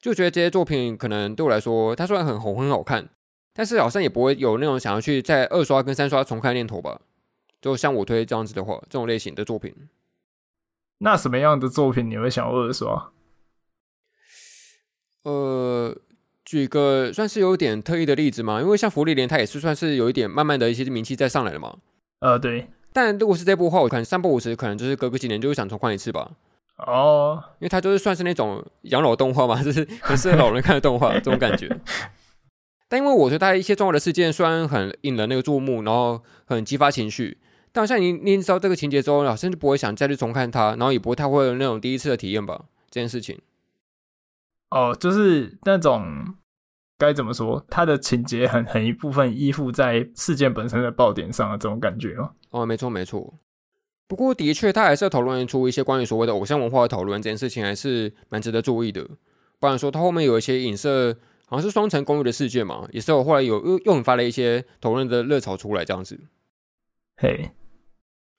[0.00, 3.10] 就觉得这些作品可能对我来说，它虽然很红很好看，
[3.54, 7.00] 但是好像也不会有那种想要去在二刷跟三刷重看念头吧。
[7.62, 9.74] 就像我推这样子的话，这种类型的作品，
[10.98, 13.12] 那什么样的作品你会想二刷？
[15.22, 15.96] 呃。
[16.44, 21.78] 举个算是有点特意的例子嘛，因为像福利连，它也是算是有一点慢慢的一些名气再上来了嘛。
[22.18, 22.68] 呃，对。
[22.92, 26.32] 但如果是这部的话，我可能三不五十，可能就是隔个几年就会想重看一次吧。
[26.76, 31.66] 哦，因为它就是算是那种养老动画嘛，就是很适合老人看的动画这种感觉。
[32.94, 37.36] 但因为我觉得它一些重要的事件虽然很引人那个注目，然后很激发情绪，
[37.72, 43.36] 但好像你你知道这个情节之后，甚至不会想再去重看它，然后也不会太会有那种第一次的体验吧，这件事情。
[44.70, 46.36] 哦，就是那种
[46.96, 52.30] 该怎么说，它的情节很很一部分依附在事件本身的爆点上的这种感觉哦。
[52.50, 53.34] 哦，没错没错。
[54.06, 59.04] 不过的确，他还是要讨论出一些关于所谓的偶像文化的讨论，这件事情还是蛮值得注意的。
[59.58, 66.18] 不然说，他后面有一些影射，好像是双层公寓的事件嘛，也是我后来有又又引发了一些讨论的热潮出来这样子。
[67.16, 67.50] 嘿，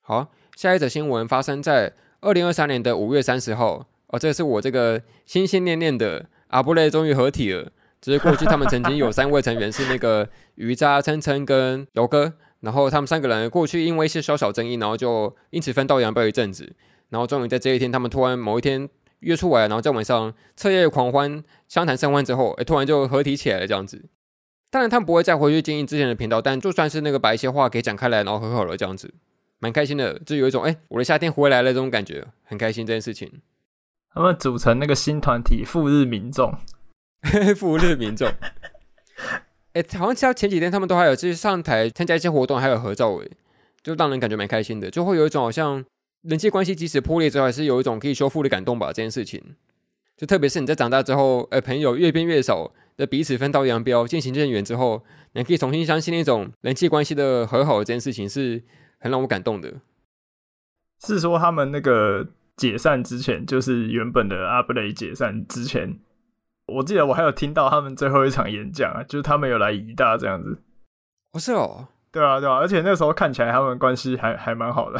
[0.02, 3.86] 好，下一则新闻发生在二零二三年的五月三十号。
[4.08, 7.72] 哦，这是我这个心心念念的阿布雷终于合体了。
[8.00, 16.72] 只是过去他们曾经有三位成员是那个鱼渣、琛琛跟游哥，然后他们三个人过去因为一些小小争议，然后就因此分道扬镳一阵子。
[17.08, 18.88] 然后终于在这一天，他们突然某一天
[19.26, 24.04] 约出来，然后在晚上彻夜狂欢、相谈甚欢之后，哎，突然就合体起来了这样子。
[24.70, 29.12] 当然他们不会再回去经营之前的频道，但就算是那个把一些话给讲开来，然后和好了这样子，
[29.58, 33.40] 蛮开心的，就有一种哎，我的夏天回来了这种感觉，很开心这件事情。
[34.14, 36.54] 他们组成那个新团体“赴日民众”，
[37.56, 38.28] 赴日民众。
[39.72, 43.28] 哎、欸，好像像前几天他们都还有就是上台参加一些活动，还有合照，哎，
[43.82, 45.84] 就让人感觉蛮开心的，就会有一种好像
[46.28, 48.88] 人际关系即使破裂之后，还是有一种可以修复的感动吧。
[48.88, 49.42] 这件事情，
[50.16, 58.62] 就特别是你在长大之后，哎、欸，朋友越变越少，的彼此分道扬镳，渐行渐远之后，你可以重新相信那种人际关系的和好，这件事情是
[58.98, 59.74] 很让我感动的。
[61.00, 62.28] 是说他们那个。
[62.56, 65.98] 解散之前，就是原本的阿布雷解散之前，
[66.68, 70.56] 我记得我还有听到他们最后一场演讲啊，就是他们有来宜大这样子。
[71.30, 74.98] 不是哦，对啊，对啊，而且那时候看起来他们关系还还蛮好的，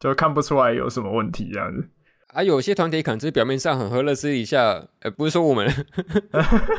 [0.00, 1.88] 就看不出来有什么问题这样子。
[2.28, 5.66] 啊，有些团体可能是表面上很和乐，私底下，呃，不是说我们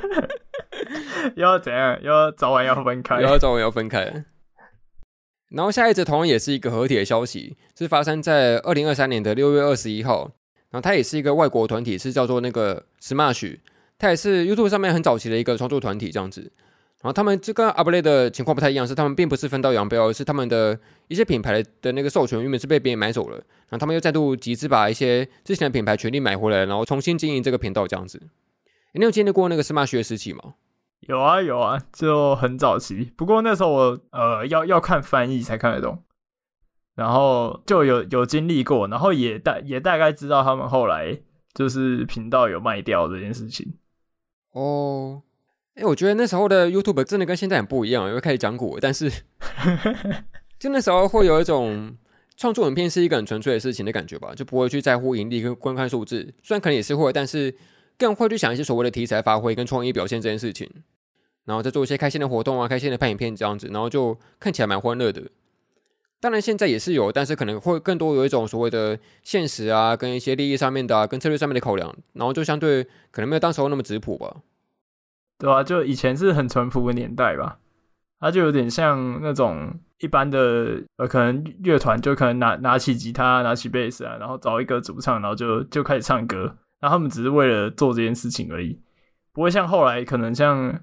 [1.35, 4.25] 要怎样，要早晚要分开， 要早晚要分开。
[5.49, 10.31] 然后下一则同样也是一个合体的消息，是发生在二零二三年的六月二十一号。
[10.71, 13.57] 然后它也是一个外国团体，是叫做那个 Smash，
[13.97, 16.51] 它也是 YouTube 上面很早期的一个创作团体这样子。
[17.01, 28.21] 然后他们这跟阿布雷的情况不太一样，是他们并不是分道扬镳，而是他们的一些品牌的那个授权原本是被别人买走了，然后他们又再度集资把一些之前的品牌权利买回来，然后重新经营这个频道这样子。
[28.93, 30.55] 你有经历过那个 Smash 的时期吗？
[31.01, 33.13] 有啊有啊，就很早期。
[33.15, 36.03] 不过那时候我呃要要看翻译才看得懂，
[36.95, 41.17] 然后就有有经历过，然后也大也大概知道他们后来
[41.53, 43.75] 就是频道有卖掉这件事情。
[44.51, 45.21] 哦，
[45.79, 49.09] 哎，我觉得那时候的 YouTube 真的跟现在很不一样，因为开始讲古，但是
[50.59, 51.95] 就那时候会有一种
[52.35, 57.55] 创作影片是一个很纯粹的事情的感觉吧，就不会去在乎盈利跟观看数字，虽然可能也是会，但是
[57.97, 60.69] 更会去想一些所谓的题材发挥跟创意表现这件事情，
[61.45, 65.23] 然后再做一些开心的活动啊，开心的拍影片这样子，然后就看起来蛮欢乐的。
[66.19, 74.35] 当然现在也是有，但是可能会更多有一种所谓的现实啊，跟一些利益上面的啊，跟策略上面的考量，然后就相对可能没有当时候那么质朴吧。
[75.39, 77.57] 对啊，就以前是很淳朴的年代吧，
[78.19, 88.79] 它就有点像那种一般的呃，可能乐团就可能拿拿起吉他，拿起贝斯啊，然后找一个主唱，然后就就开始唱歌，然后他们只是为了做这件事情而已，
[89.33, 90.79] 不会像后来可能像。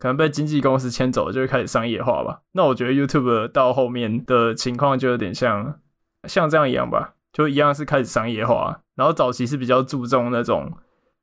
[0.00, 2.40] 可能被经纪公司牵走，就会开始商业化吧。
[2.52, 5.80] 那我觉得 YouTube 到后面的情况就有点像
[6.22, 8.80] 像这样一样吧，就一样是开始商业化。
[8.94, 10.72] 然后早期是比较注重那种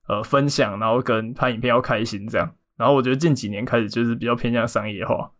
[0.10, 2.52] 呃分享，然后跟拍影片要开心这样。
[2.78, 5.32] 然后我觉得近几年开始就是比较偏向商业化，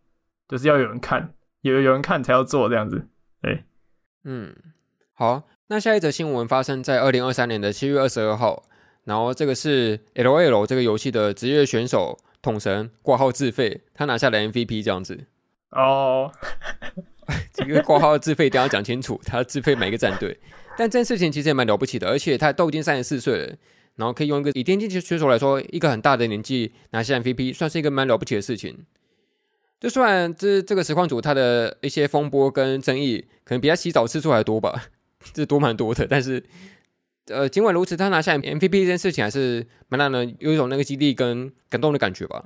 [0.48, 3.08] 就是要有人看，有有人看才要做这样子。
[3.42, 3.64] 对，
[4.24, 4.54] 嗯，
[5.12, 5.48] 好。
[5.68, 8.62] 那下一则新闻发生在二零二三年的七月二十二号，
[9.04, 12.18] 然后这个是 LOL 这个游戏的职业选手。
[12.42, 15.26] 统神挂号自费，他拿下了 MVP 这样子
[15.70, 16.30] 哦。
[17.26, 17.34] Oh.
[17.52, 20.38] 这个挂号自费一定要讲清楚，他自费买一个战队。
[20.78, 23.56] 但这件事情其实也蛮了不起的，而且他都已经三十四岁了，
[23.96, 28.86] 然后可以用一个以电竞选手来说，一个很大的年纪拿下 MVP，算是一个蛮了不起的事情。
[29.80, 34.84] 就算这这个实况组他的一些风波跟争议，可能比他洗澡次数还多吧，
[35.34, 36.44] 这多蛮多的，但是。
[37.28, 42.44] 呃，尽管如此，他拿下 MVP 这件事情还是蛮让人有一种那个激励跟感动的感觉吧。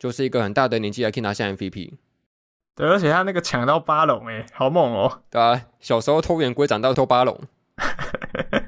[0.00, 1.92] 就是一个很大的年纪还可以拿下 MVP。
[2.74, 5.22] 对，而且他那个抢到八龙，哎，好猛哦！
[5.30, 7.40] 对啊，小时候偷圆规，长大偷八龙。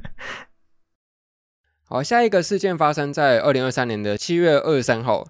[1.90, 5.27] 好，下一个事件发生在二零二三年的七月二十三号，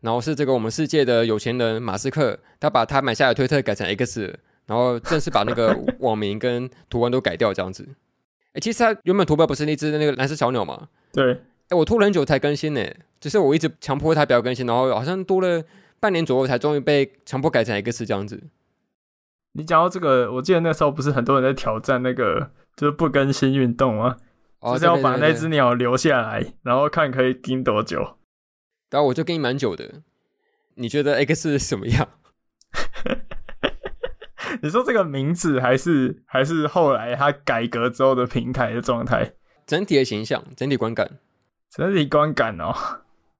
[0.00, 4.36] 然后是这个我们世界的有钱人马斯克，他把他买下的推特改成 X，
[4.66, 7.86] 然后正式把那个 网名跟图案都改掉，这样子。
[7.88, 10.88] 哎、欸，其实他原本图标不是那只那个蓝色小鸟吗？
[11.12, 11.34] 对。
[11.34, 11.38] 哎、
[11.68, 12.84] 欸，我拖了很久才更新呢，
[13.20, 15.62] 只是我一直强迫他不要更新，然后好像多了
[16.00, 18.42] 半年左右才终于被强迫改成 X 这样子。
[19.52, 24.16] 你讲到这个，我记得那时候不是很多人在挑战那个就是不更新运动吗？
[24.62, 28.16] 哦，就是要把那只鸟留下来，然后看可以盯多久。
[28.90, 30.02] 然后我就跟你蛮久的。
[30.76, 32.08] 你觉得 X 是什么样？
[34.62, 39.32] 你说这个名字还是还是后来它改革之后的平台的状态？
[39.66, 41.18] 整体的形象、整体观感、
[41.70, 42.72] 整体观感哦，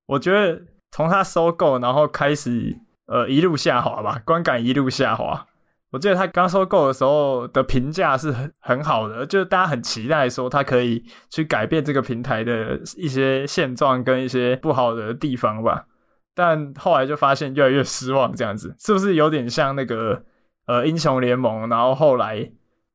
[0.06, 5.46] 我觉得从它收购然后开始，呃，一路下滑吧，观感一路下滑。
[5.92, 15.86] 我记得他刚收购的时候的评价是很很好的，就是大家很期待说他可以去改变这个平台的一些现状跟一些不好的地方吧。
[16.34, 20.24] 但后来就发现越来越失望，这样子是不是有点像那个？
[20.64, 22.48] 呃，英雄联盟，然后后来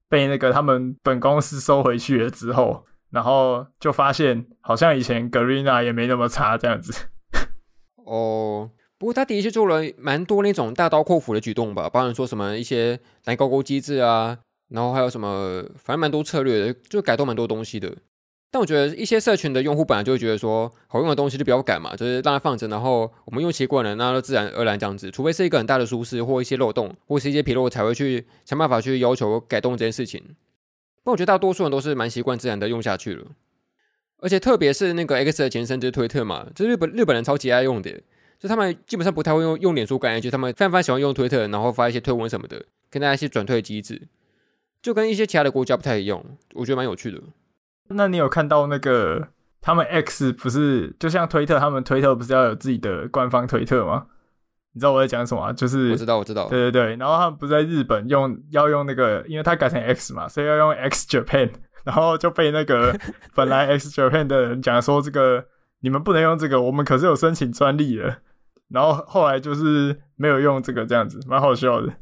[0.08, 7.10] 被那个他们本公司收回去了之后，然后就发现好像以前 Garena 也没那么差这样子。
[8.08, 14.38] 哦，不过他的确做了蛮多那种大刀阔斧的举动吧，包含说什么一些蓝勾勾机制啊，
[14.70, 17.96] 然后还有什么，反正蛮多策略的，就改动蛮多东西的。
[18.50, 25.12] 但我觉得一些社群的用户本来就会觉得说，好用的东西就不要改嘛，就是让它放着，然后我们用习惯了，那就自然而然这样子。
[25.12, 30.24] 除非是一个很大的疏失或一些漏洞，或是一些纰漏，才会去想办法去要求改动这件事情。
[31.04, 33.26] 但我觉得大多数人都是蛮习惯自然的用下去了。
[34.20, 38.02] 而且特别是那个 X 的前身就是推特嘛，就是日本日本人超级爱用的，
[38.40, 44.08] 就他们基本上不太会用用脸书干，就他们非常非常喜欢用推特，然后发一些推文什么的，跟大家一些转推机制，
[44.82, 46.24] 就跟一些其他的国家不太一样，
[46.54, 47.20] 我觉得蛮有趣的。
[47.90, 49.30] 那你有看到那个
[49.62, 54.06] 他们 X 不是就像推特，他们推特不是要有自己的官方推特吗？
[54.74, 55.52] 你知道我在讲什么啊？
[55.52, 56.96] 就是我知道，我知道，对对对。
[56.98, 61.50] 然后他们不是在日本用要用那个，因为他改成 X 嘛，所以要用 X Japan，
[61.84, 62.96] 然后就被那个
[63.34, 65.44] 本来 X Japan 的人讲说，这个
[65.80, 68.20] 你们不能用这个，我们可是有申请专利的。
[68.70, 71.94] 然后后来就是没有用这个，这样子蛮好笑的。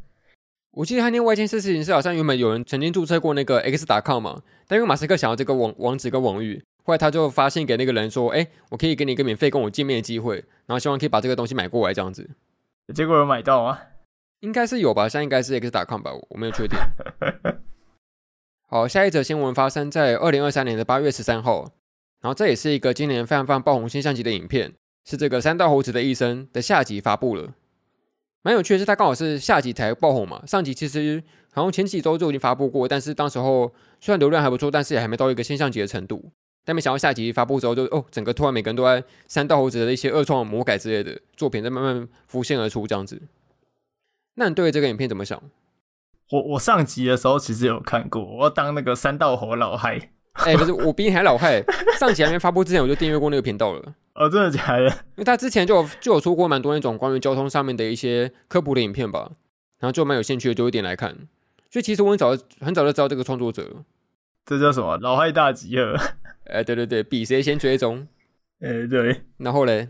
[0.71, 12.29] 我记得他另外一件事情是，好像原本有人曾经注册过那个 X.com 嘛，但因为马斯克想要这个网网址跟网域，后来他就发信给那个人说：“哎，我可以给你一个免费跟我见面的机会，然后希望可以把这个东西买过来这样子。”
[12.93, 13.79] 结果有买到吗？
[14.41, 16.77] 应该是有吧，现在应该是 X.com 吧，我没有确定。
[18.67, 21.61] 好，下一则新闻发生在二零二三年的八月十三号，
[22.21, 24.73] 然后这也是一个今年非常非常爆红现象级的影片，
[25.05, 27.53] 是这个三道猴子的一生的下集发布了。
[28.41, 30.43] 蛮有趣的是，它刚好是下集才爆红嘛。
[30.45, 36.31] 上集其实好像前几周就已经发布过，但是当时候虽然流量还不错，但是也还没到一个现象级的程度。
[36.63, 43.21] 但没想到下集发布之后就，就哦，整个突然每个人都在三道猴子的一些二创魔改之类的作品在慢慢浮现而出，这样子。
[44.33, 45.41] 那你对这个影片怎么想？
[46.31, 50.09] 我我上集的时候其实有看过，我要当那个三道猴老嗨。
[50.33, 51.63] 哎、欸，不是，我比你还老嗨。
[51.99, 53.93] 上集还没发布之前，我就订阅过那个频道了。
[54.15, 54.87] 哦，真的假的？
[55.15, 59.31] 因为他之前就有就有出过蛮多那种关于交通上面的一些科普的影片吧，
[59.79, 61.15] 然后就蛮有兴趣的，就一点来看。
[61.69, 62.29] 所以其实我很早
[62.61, 63.83] 很早就知道这个创作者了。
[64.45, 64.97] 这叫什么？
[64.97, 65.95] 老害大集合。
[66.45, 68.07] 哎、欸，对对对，比谁先追踪。
[68.61, 69.25] 哎、欸，对。
[69.37, 69.89] 然后嘞，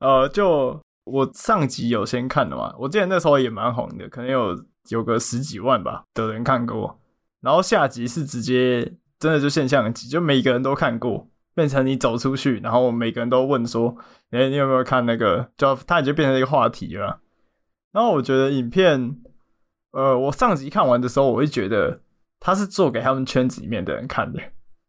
[0.00, 7.00] 呃，就我上集有先看的嘛，我记得那时候也蛮红的，可能有有个十几万吧的人看过。
[7.40, 13.96] 然后下集是直接真的就现象级，就每一个人都看过，变成你走出去，然后每个人都问说
[14.30, 17.20] ：“哎、你有没有看那个？”就它已经变成一个话题了。
[17.92, 19.16] 然后我觉得影片，
[19.92, 22.00] 呃，我上集看完的时候，我会觉得
[22.40, 24.40] 他是做给他们圈子里面的人看的。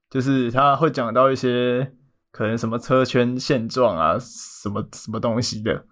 [0.10, 1.92] 就是他会讲到一些
[2.32, 5.86] 可能什么车圈现状啊，什么什么东西的。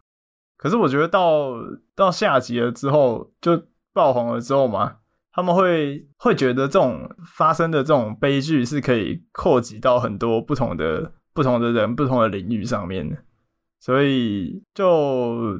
[0.57, 1.53] 可是我觉得到
[1.95, 3.61] 到下集了之后，就
[3.91, 4.97] 爆红了之后嘛，
[5.33, 13.17] 他们会会觉得这种发生的这种悲剧是可以扩及到很多不同的不同的人、不同的领域上面的，
[13.79, 15.59] 所以就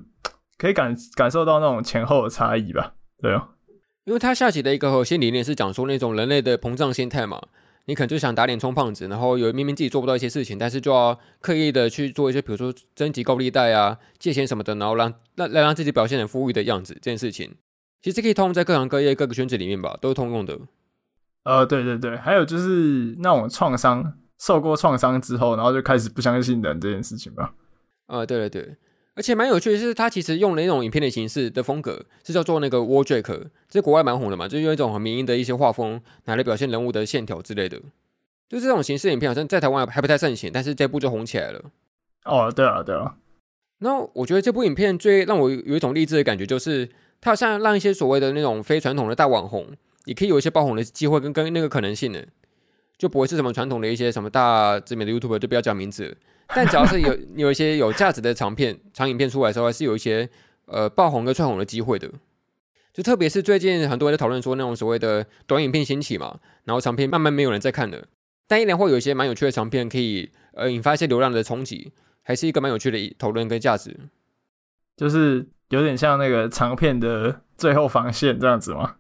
[0.58, 2.94] 可以感感受到那种前后的差异吧。
[3.20, 3.50] 对啊，
[4.06, 7.42] 因为他下棋的一个核心理念是讲说那种人类的膨胀心态嘛。
[7.86, 16.94] 你可能就想打脸充胖子，然后有明明自己做不到一些事情，但是就要刻意的去做一些，比如说征集高利贷啊、借钱什么的，然后让让来让自己表现很富裕的样子。
[16.94, 17.56] 这件事情
[18.02, 20.58] 其实可以通用在各行各业、各个圈子里面吧，都是通用的。
[21.44, 27.54] 呃，对对对，还有就是那种创伤，受过创伤之后，然后就开始不相信人这件事情吧。
[28.08, 28.76] 呃，对对对。
[29.14, 37.78] 而且蛮有趣的是，他其实用了一种影片的形式的风格，是叫做那个 Wall Jack，这国外蛮红的嘛，就用一种很民营的一些画风拿来表现人物的线条之类的。
[38.48, 41.62] 就这种形式影片，好像在台湾还不太盛行，但是这部就红起来了。
[42.24, 43.16] 哦，对啊，对啊。
[43.80, 46.88] 那我觉得这部影片最让我有一种励志的感觉，就是
[47.22, 49.68] 它好像让一些所谓的那种非传统的大网红，
[50.06, 52.20] 也可以有一些爆红的机会跟跟那个可能性呢，
[52.98, 56.18] 就不会是什么传统的一些什么大知名的 YouTube，就不要讲名字。
[56.54, 60.28] 但只要是有有一些有价值的长片、长影片出来的时候，还是有一些
[60.66, 62.12] 呃爆红跟窜红的机会的。
[62.94, 68.06] 就特别是最近很多人在讨论说那种所谓的短影片兴起嘛，然后长片慢慢没有人在看了，
[68.48, 73.98] 但依然会有一些蛮有趣的长片可以呃引发一些流量的冲击，还是一个蛮有趣的讨论跟价值。
[74.98, 78.96] 就是有点像那个长片的最后防线这样子吗？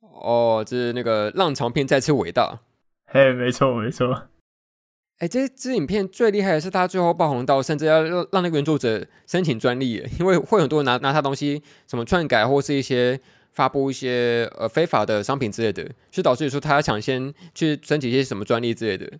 [0.00, 2.58] 哦，就是那个让长片再次伟大。
[3.06, 4.22] 嘿，没错没错。
[5.18, 13.20] 哎，这支影片最厉害的是，它最后爆红到甚至要让让那个原作者申请专利，因为会很多人拿拿他东西，什么篡改或是一些
[13.52, 19.10] 发布一些呃非法的商品之类的，就导致说他要抢先去申请一些什么专利之类的。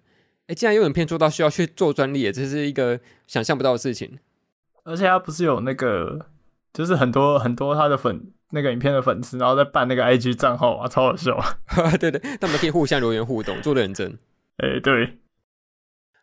[0.47, 4.19] 哎，竟然有影片做到需要去做专利，这是一个想象不到的事情。
[4.85, 6.27] 而且他不是有那个，
[6.77, 11.35] 就是很多很多他的粉那个影片的粉丝，然后在办那个 IG 账号啊，超好笑。
[11.99, 14.19] 对对，他们可以互相留言互动，做的很真。
[14.59, 15.17] 哎，对。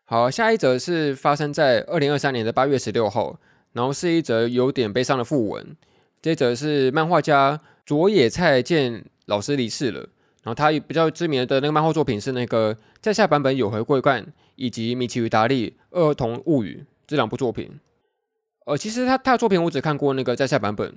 [0.05, 3.39] 好，下一则是发生在二零二三年的八月十六号，
[3.71, 5.75] 然后是一则有点悲伤的讣文。
[6.21, 10.01] 这则是漫画家佐野菜见老师离世了，
[10.43, 14.23] 然后他比较知名的那个漫画作品是那个在下版本有回桂冠
[14.55, 17.79] 以及米奇与达利儿童物语这两部作品。
[18.65, 20.93] 呃，其实他他的作品我只看过那个在下版本，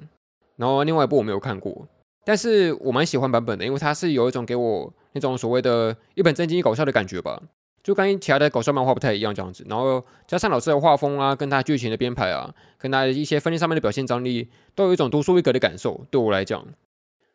[0.57, 1.87] 然后另外一部我没有看过，
[2.25, 7.43] 但是我蛮喜欢版本的，因为他是有一种给我那种所谓的一本正经搞笑的感觉吧。
[7.83, 16.05] 就跟其他的搞笑漫画不太一样，这样子，然后加上老师的画风啊，跟他剧情的编排啊，跟他一些分镜上面的表现张力，都有一种独树一格的感受。
[16.11, 16.67] 对我来讲，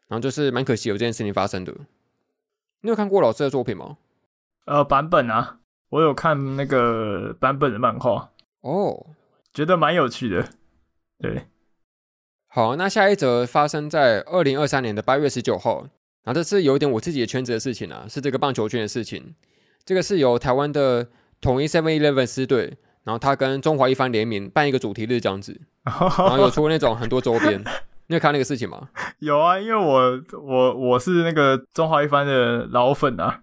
[0.09, 1.73] 然后就是蛮可惜有这件事情发生的。
[2.81, 3.95] 你有看过老师的作品吗？
[4.65, 9.05] 呃，版本啊，我有看那个版本的漫画哦，
[9.53, 10.49] 觉得蛮有趣的。
[11.19, 11.47] 对，
[12.47, 15.87] 好，那下一则发生在二零二三年的八月十九号，
[16.23, 19.35] 然后这是有一点我自己的圈子的事情啊，是这个棒球圈的事情。
[19.83, 21.07] 这个是由台湾的
[21.39, 27.63] 统一 Seven Eleven 狮队，然后他跟中华一番联名办一个主题日这样子， 然后有出那种很多周边，
[28.07, 28.89] 你有看那个事情吗？
[29.19, 33.41] 有啊，因为我我我是那个中华一番的老粉啊，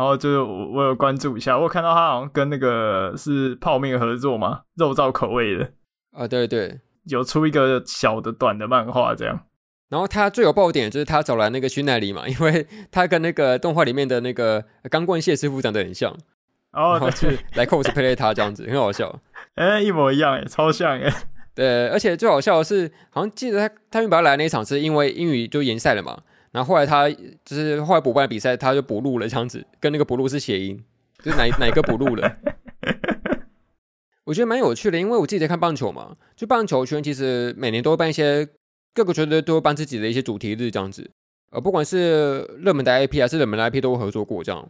[0.00, 5.70] 然后就是我我有关注一下，我有看到他好像跟那个是泡面合作嘛，肉燥口味的
[6.12, 9.40] 啊，对对，有出一个小的短的漫画这样。
[9.90, 16.10] 然后他最有爆点就是他找来那个徐奈里嘛，因为 他跟那个动画里面的那个钢棍谢师傅长得很像，
[16.72, 19.20] 哦，然后去来 cosplay 他这样子，很好笑。
[19.56, 21.12] 哎，一模一样，超像哎。
[21.54, 26.22] 对，而且最好笑的是，好像记得他他们把他来那一场是因为英语就延赛了嘛，
[26.52, 30.82] 然后后来他就是后来补办比赛，他就补录了这样子，跟那个补录是谐音。
[31.22, 32.36] 就是哪哪一个补录了？
[34.24, 38.48] 我觉得蛮有趣的，因为我自己在看棒球嘛，就棒球圈其实每年都会办一些
[38.94, 41.10] 各个球队都会办自己的一些主题日这样子，
[41.50, 44.66] 呃，不管是热门的 IP 还是冷门的 IP 都会合作过这样。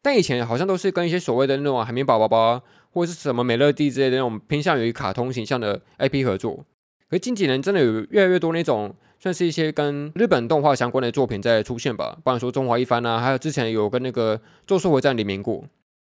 [0.00, 2.62] 但以前好像都是跟一些所谓的那种海绵宝宝啊，
[2.92, 6.64] 或者是什么美乐蒂之类的那种偏向于卡通形象的 IP 合作。
[7.10, 15.64] 可是近几年真的有越来越多那种算是一些跟日本动画相关的作品在出现吧，不然说中华一番啊，还有之前有跟那个《咒术回战》联名过，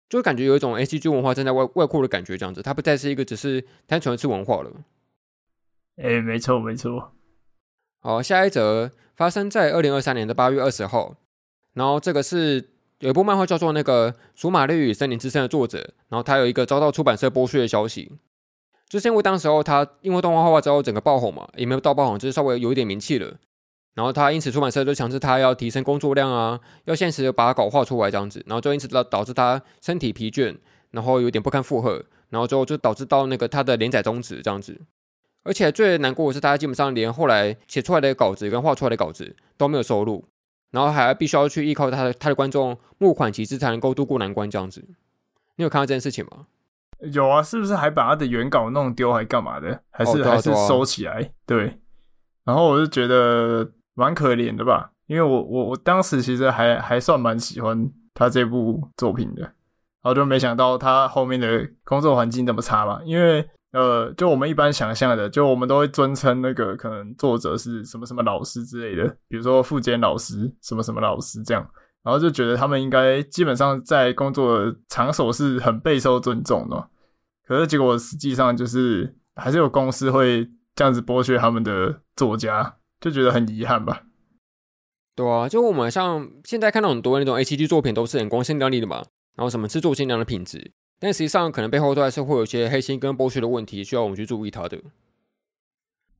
[0.08, 4.70] 就感觉有一种 ACG 文化正在外外扩的感觉，这样子，它不再是一个只是单纯的次文化了。
[5.96, 7.12] 哎、欸，没错没错。
[8.00, 11.16] 好，下一则发生在二零二三年的八月二十号，
[11.74, 18.12] 然后这个是有一部漫画叫做那个《索玛绿与森林之声》的作者，然后他有一个遭到出版社剥削的消息。
[18.90, 23.34] 就是因为当时候他因为动画画画之后整个爆红嘛，也没有到爆红，就是稍微有一点名气了。
[23.94, 28.42] 然后他因此出版社就强制他要提升工作量啊，要现实的把稿画出来这样子。
[28.46, 30.56] 然后就因此导导致他身体疲倦，
[30.90, 34.80] 然后有点不堪负荷，然后最后就导致到那个他的连载终止这样子。
[35.44, 40.24] 而且最难过的是，他基本上连后来写出来的稿子跟画出来的稿子都没有收入，
[40.72, 44.84] 然后还必须要去依靠他的他的观众募款集资才能够度过难关这样子。
[45.56, 46.46] 你有看到这件事情吗？
[47.12, 49.82] 有啊，是不是还把他的原稿弄丢，还干嘛的？
[49.90, 51.32] 还是、哦啊、还是收起来？
[51.46, 51.80] 对。
[52.44, 59.52] 然后我就觉得蛮可怜的吧，因为我我我当时其实还还算蛮喜欢他这部作品的，然
[60.02, 63.00] 后就没想到他后面的工作环境那么差吧。
[63.04, 71.64] 因为呃，就我们一般想象的，就我们都会尊称那个可能作者是什么什么老师之类的，比如说富坚老师，什么什么老师这样。
[72.02, 76.88] 然后就觉得他们应该基本上在工作场所是很备受尊重的，
[77.46, 84.04] 可是结果实际上就是还是有公司会这样子剥削他们的作家，就觉得很遗憾吧。
[85.14, 89.04] 对啊，就我们像现在看到很多那种 ACG 作品都是很光鲜亮丽的嘛，
[89.36, 94.80] 然后什么制作精良的品质，但实际上可能背后都还是会有一些黑心跟剥削的问题，需要我们去注意它的。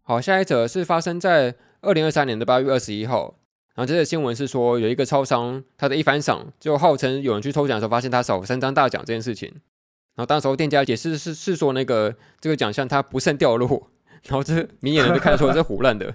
[0.03, 3.39] 好，下一则是发生在二零二三年的八月二十一号。
[3.81, 9.49] 然后这个新闻是说，有一个超商，他的一番赏就号称有人去抽奖的时候，发现他少三张大奖这件事情。
[10.16, 13.89] 然后当时候店家解释是是说那个这个奖项它不慎掉落，
[14.24, 16.14] 然后这明眼人就看得出来是胡乱的。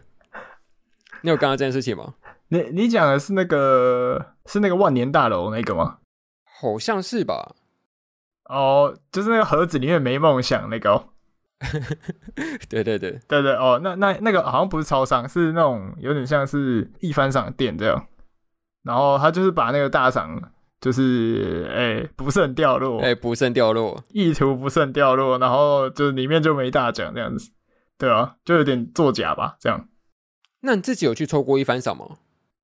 [1.23, 2.13] 你有看到这件事情吗？
[2.49, 5.97] 你你讲的是那个是那个万年大楼那个吗？
[6.43, 7.55] 好像是吧。
[8.43, 11.07] 哦，就是那个盒子里面没梦想那个。
[12.69, 18.05] 对对对对对哦，那那那个好像不是超商，是那种有点像是一番赏店这样。
[18.83, 20.39] 然后他就是把那个大赏，
[20.79, 27.51] 就是哎、欸、不慎掉落，哎、欸、不慎掉落，意图不慎掉落，然后就是里面就没大奖这样子。
[27.97, 29.87] 对啊，就有点作假吧这样。
[30.61, 32.05] 那你自己有去抽过一番赏吗？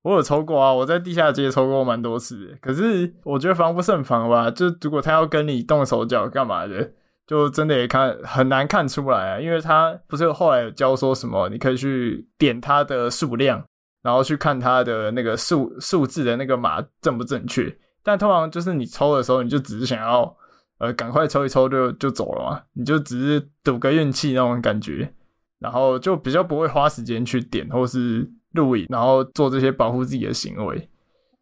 [0.04, 2.58] 我有抽过啊，我在地下街抽过蛮多次。
[2.62, 6.92] 可是我觉得防不胜防吧，就如果他要跟你动手脚干嘛的。
[7.28, 13.64] 就真的也看很难看出来啊，因为他不是后来有教说什么，你可以去点它的数量，
[14.04, 17.74] 然后去看它的那个数数字的那个码正不正确。
[18.04, 20.36] 但通常就是你抽的时候，你就只是想要
[20.80, 25.14] 呃赶快抽一抽就就走了嘛，你就只是赌个运气那种感觉，
[25.60, 30.90] 然后就比较不会花时间去点或是录影，然后做这些保护自己的行为。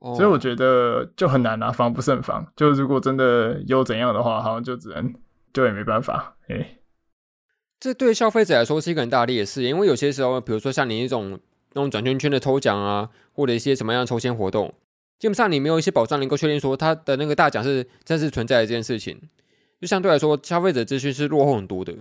[0.02, 0.16] Oh.
[0.16, 2.46] 所以我觉得就很难啊，防不胜防。
[2.56, 5.12] 就如果真的有怎样的话，好像就只能。
[5.52, 6.38] 对，没办法。
[6.48, 6.78] 哎，
[7.80, 11.40] 这对消费者来说是一个很大的劣势，因为有些时候，比如说像你那种
[11.74, 14.74] 那种转圈圈的抽奖啊，或者一些什么样抽签活动，
[15.18, 19.20] 基本上你没有一些保障能够确定说它的那个大奖是真实存在的这件事情，
[19.80, 21.94] 就相对来说，消费者资讯是落后很多的。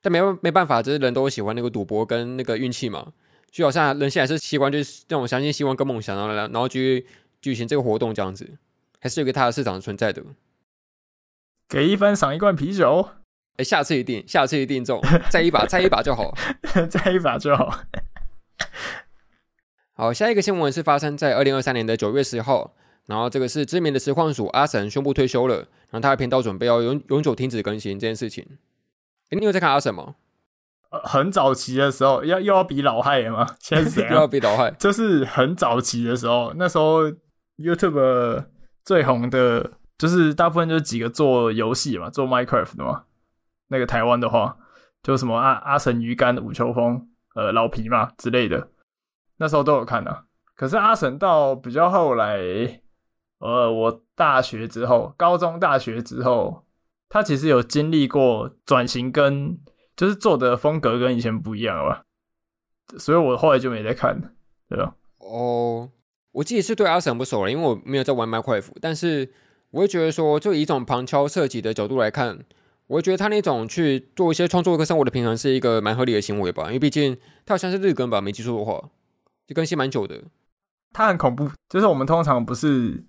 [0.00, 3.12] 但没没办法，就是人都喜欢那个赌博跟那个运气嘛，
[3.50, 7.06] 就好像人现在是习惯就是这种相信希望跟梦想，然后然后去
[7.40, 8.46] 举行这个活动这样子，
[9.00, 10.22] 还是有个它的市场存在的。
[11.68, 13.08] 给一分赏一罐啤酒，
[13.56, 15.00] 哎，下次一定，下次一定中，
[15.30, 16.34] 再一把，再一把就好，
[16.90, 17.80] 再一把就好。
[19.96, 22.74] 好，下一个新闻是发生在二零二三年的九月十号，
[23.06, 25.56] 然后这个是知名的实况主阿神宣布退休了，
[25.90, 28.44] 然后他的频道准备要永永久停止更新这件事情。
[29.30, 30.16] 哎，你有在看阿神吗？
[30.90, 33.46] 很早期的时候，要又要比老害了吗？
[33.60, 37.10] 现在是又要比老害，就是很早期的时候，那时候
[37.56, 38.46] YouTube
[38.84, 39.72] 最红的。
[39.96, 43.04] 就是大部分就是几个做游戏嘛，做 Minecraft 的嘛。
[43.68, 44.56] 那个台湾的话，
[45.02, 48.68] 就什么阿阿神鱼干、吴秋风、呃老皮嘛之类的，
[49.38, 50.24] 那时候都有看啊。
[50.54, 52.38] 可是阿神到比较后来，
[53.38, 56.66] 呃，我大学之后，高中、大学之后，
[57.08, 59.58] 他其实有经历过转型，跟
[59.96, 62.04] 就是做的风格跟以前不一样了。
[62.98, 64.34] 所以我后来就没再看，
[64.68, 64.94] 对吧？
[65.18, 65.90] 哦，
[66.32, 69.32] 我自己是对阿神不熟了，因为我没有在玩 Minecraft，但是。
[69.74, 72.38] 我会觉得说，就以一种旁敲侧击的角度来看，
[72.86, 76.66] 我会觉得他那种去做一些创作跟生活的平衡是一个蛮合理的行为吧。
[76.66, 78.80] 因为毕竟他好像是日更吧，没记错的话，
[79.48, 80.22] 就更新蛮久的。
[80.92, 83.04] 他很恐怖，就是我们通常不是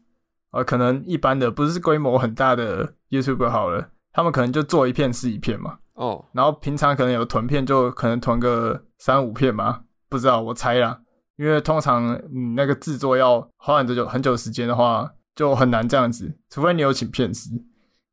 [0.54, 5.78] 呃，可能一般的不是规模很大的 YouTuber 好了，他们可能就做一片是一片嘛。
[5.94, 11.02] 哦，然后平常可能有囤片，就可能囤个三五片嘛，不知道，我猜啦。
[11.38, 17.50] 因为通常你那个制作要花很久很久时间的话，就很难这样子，除非你有请片师。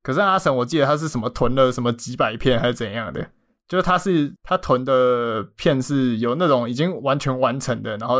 [0.02, 3.30] 可是阿神，我记得他是什么囤了什么几百片还是怎样的，
[3.68, 8.16] 就是他是他囤的片是有那种已经完全完成的，然后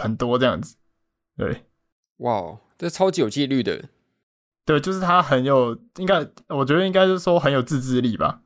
[0.00, 0.76] 很多这样子。
[1.36, 1.64] 对，
[2.18, 3.88] 哇，这超级有纪律的。
[4.64, 8.40] 对，就是他很有，应该我觉得应该是说很有自制力吧。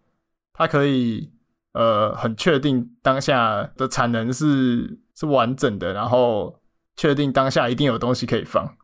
[0.55, 1.31] 他可以
[1.73, 6.59] 呃很确定当下的产能是是完整的，然后
[6.97, 8.76] 确定当下一定有东西可以放。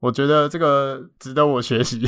[0.00, 2.00] 我觉得这个值得我学习。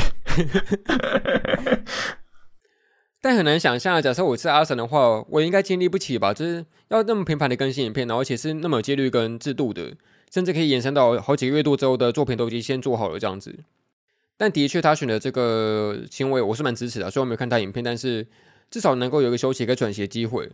[3.20, 6.34] 但很难想象，假设我是阿神的话，我应该经历不起吧？
[6.34, 9.95] 就是要那么频繁的更新影片，然后而且是那么有纪律跟制度的，
[10.32, 13.55] 甚至可以延伸到好几个月度之后的作品都已经先做好了这样子。
[14.36, 17.11] 但的确，他选的这个行为我是蛮支持的。
[17.11, 18.26] 虽然我没有看他影片，但是。
[18.70, 20.51] 至少能够有一个休息、跟转型的机会，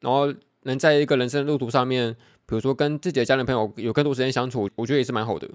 [0.00, 0.30] 然后
[0.64, 2.14] 能在一个人生路途上面，
[2.44, 5.48] 比如说跟自己的家人朋友有更多时间相处，我觉得也是蛮好的。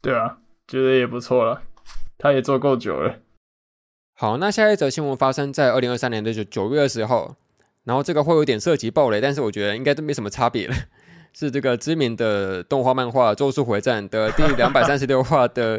[0.00, 1.62] 对啊，觉得也不错了。
[2.16, 3.20] 他也做够久了。
[4.14, 7.36] 好，那下一则新闻发生在二零二三年的九九月二十号，
[7.84, 10.74] 然后这个会有点涉及暴雷，但是我觉得应该都没什么差别了。
[11.34, 15.78] 是这个知名的动画漫画《咒术回战》的第两百三十六话的，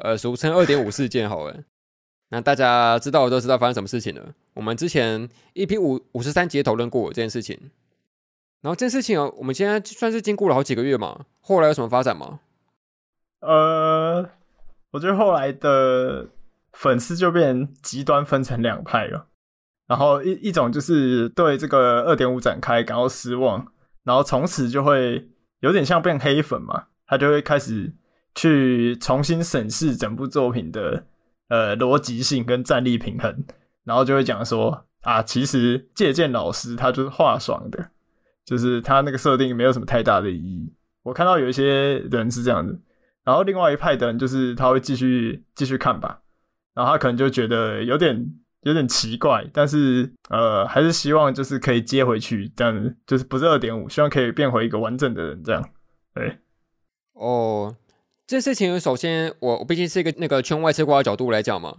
[0.00, 1.56] 呃，俗称二点五事件，好了。
[2.28, 4.32] 那大家知道都知道发生什么事情了。
[4.54, 7.58] 我们之前 EP 五五十三集讨论过这件事情，
[8.60, 11.26] 然后这件事情我们现在算是经过了好几个月嘛。
[11.40, 12.38] 后来有什么发展吗？
[13.42, 14.28] 呃，
[14.92, 16.28] 我觉得后来的
[16.72, 19.26] 粉丝就变极端分成两派了。
[19.86, 23.66] 然后一一种就是对这个二点五展开感到失望，
[24.04, 25.28] 然后从此就会
[25.60, 27.92] 有点像变黑粉嘛，他就会开始
[28.34, 31.04] 去重新审视整部作品的。
[31.48, 33.44] 呃，逻辑性跟战力平衡，
[33.84, 37.90] 然后就会讲说啊，其实借鉴老师他就是画爽的，
[38.46, 40.72] 就是他那个设定没有什么太大的意义。
[41.02, 42.80] 我看到有一些人是这样子，
[43.24, 46.22] 然后另外一派的人就是他会继续继续看吧，
[46.74, 55.68] 然后他可能就觉得有点有点奇怪，但是呃，还是希望就是可以接回去，这样就是不是二点五，希望可以变回一个完整的人这样。
[56.14, 56.38] 对，
[57.12, 57.76] 哦。
[58.24, 61.78] 这事情，首先我我毕竟是一个那个圈外吃瓜的角度来讲嘛，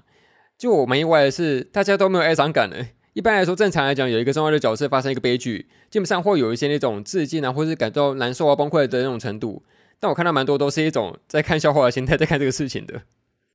[0.56, 2.86] 就我蛮意外的是，大家都没有哀伤感的。
[3.14, 9.64] 一般来说，正常来讲，有一个重要的角色发生一个悲剧，基本上会有一些那种致敬啊，或是感到难受啊、崩溃的那种程度。
[10.04, 13.04] 但我看到蛮多都是一种在看笑话的心态在看这个事情的。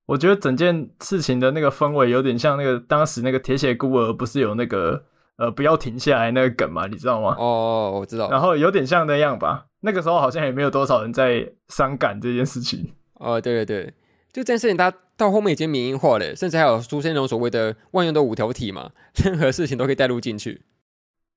[0.07, 5.05] 我觉得整件事情的那个氛围有点像那个当时那个铁血孤儿不是有那个
[5.36, 7.36] 呃不要停下来那个梗嘛，你知道吗？
[7.38, 8.30] 哦，我知道。
[8.30, 9.66] 然后有点像那样吧。
[9.80, 12.94] 那个时候好像也没有多少人在伤感这件事情。
[13.16, 13.92] 哦，对对对，
[14.32, 18.92] 就这件事情，它到后面已经民营化了，甚至还有出现那种所谓的万用的五条体嘛，
[19.22, 20.62] 任何事情都可以带入进去。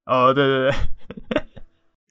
[0.05, 1.41] 哦，对对对。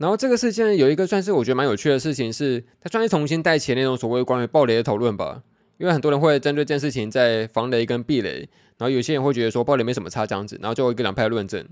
[0.01, 5.43] 然后这个事件有一个算是我觉得蛮有趣的事情是，它算是重新带起那种所谓关于暴雷的讨论吧，
[5.77, 8.49] 因为很多人会针对这件事情在防雷跟避雷，
[8.79, 11.63] 然后有些人会觉得说暴雷没什么差这样子，然后最后一个两派论证。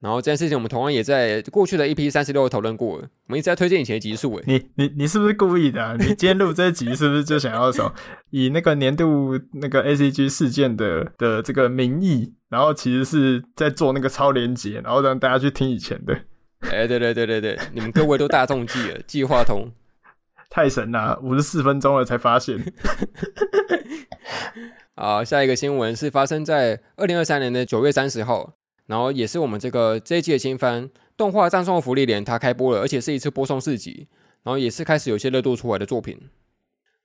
[0.00, 2.92] 然后这件事情，我们同样也在过去的一批三十六讨论过。
[2.96, 4.34] 我们一直在推荐以前的集数。
[4.36, 5.94] 哎，你你你是不是故意的？
[5.98, 7.92] 你今天录这集是不是就想要说
[8.30, 16.18] 以那个年度那个 ACG 事件的的这个名义，然后其实是在做那个超连结，然后让大家去听以前的？
[16.70, 19.70] 哎，对对对对对，你们各位都大众记了，计划通，
[20.50, 22.58] 太神了，五十四分钟了才发现。
[24.94, 28.54] 好，下一个新闻是发生在二零二三年的九月三十号。
[28.86, 34.08] 然后也是我们这个这一季的新番动画《葬送芙莉莲》，它开播了，而且是一次播送四集，
[34.42, 36.18] 然后也是开始有些热度出来的作品。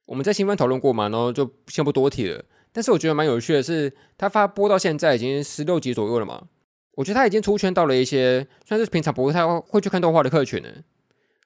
[0.08, 2.44] 我们在新番讨论过嘛，然后就先不多提了。
[2.74, 6.48] 但是我觉得蛮有趣的是，它发播到现在已经十六集左右了嘛，
[6.96, 10.70] 我觉得他已经出圈到了一些算是平常不太会去看动画的客群了。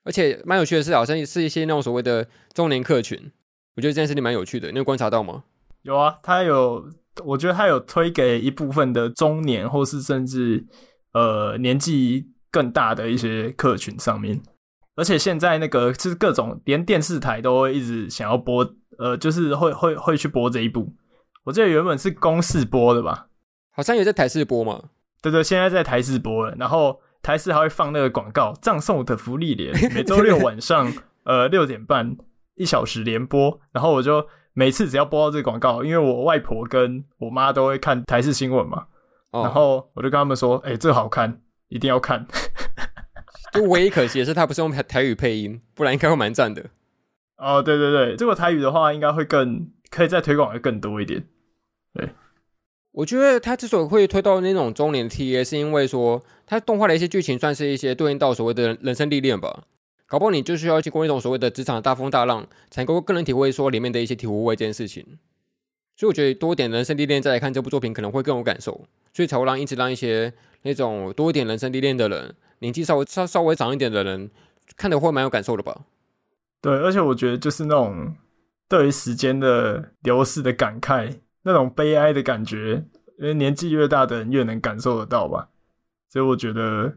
[0.04, 3.32] 而且蛮有趣的是，好像是一些那种所谓的中年客群，
[3.76, 4.72] 我觉得这件事情蛮有趣的。
[4.72, 5.44] 你有观察到吗？
[5.82, 6.90] 有啊，他有。
[7.26, 10.66] 我觉得他有推给一部分的中年，或是甚至
[11.12, 14.42] 呃年纪更大的一些客群上面，
[14.96, 18.66] 而且现在那个就是各种连电视台都会一直想要播，
[19.00, 20.94] 呃，就是会会会去播这一部。
[21.44, 23.28] 我记得原本是公视播的吧，
[23.72, 24.82] 好像也在台视播嘛。
[25.22, 30.92] 对对，现在在台视播了，然后台视还会放那个广告，葬送的福利连，每周六晚上
[31.24, 32.16] 呃六点半
[32.56, 38.88] 一小时连播，然后我就每次只要播到这个广告，因为我外婆跟我妈都会看台视新闻嘛，
[39.32, 42.26] 哦、然后我就跟他们说：“哎、欸，这好看，一定要看。
[43.54, 46.66] ”就唯一可惜的是，他不是用台台语配音，不然应该会蛮赞的。
[47.38, 51.26] 哦，对对对，这个台语的话，应该会更可以再推广的更多一点。
[51.94, 52.10] 对，
[52.92, 59.66] 我觉得他之所以会推到那种中年 TA，是因为说他动画的一些剧情算是一些对应到所谓的人生历练吧。
[60.08, 65.06] 搞不好你就需要经过一种所谓的职场大风大浪，才能够更能体会说里面的一些体无味这件事情。
[65.96, 68.88] 所以我觉得多一点人生历练再来看这部作品，可能会更有感受。
[69.14, 74.32] 所以才会让一直让一些那种多一点人生历练的人，年纪稍微稍稍微长一点的人，
[74.76, 75.82] 看得会蛮有感受的吧。
[76.62, 78.16] 对，而且我觉得就是那种
[78.68, 82.86] 对于时间的流逝的感慨，那种悲哀的感觉，
[83.18, 85.50] 因为年纪越大的人越能感受得到吧。
[86.10, 86.96] 所以我觉得。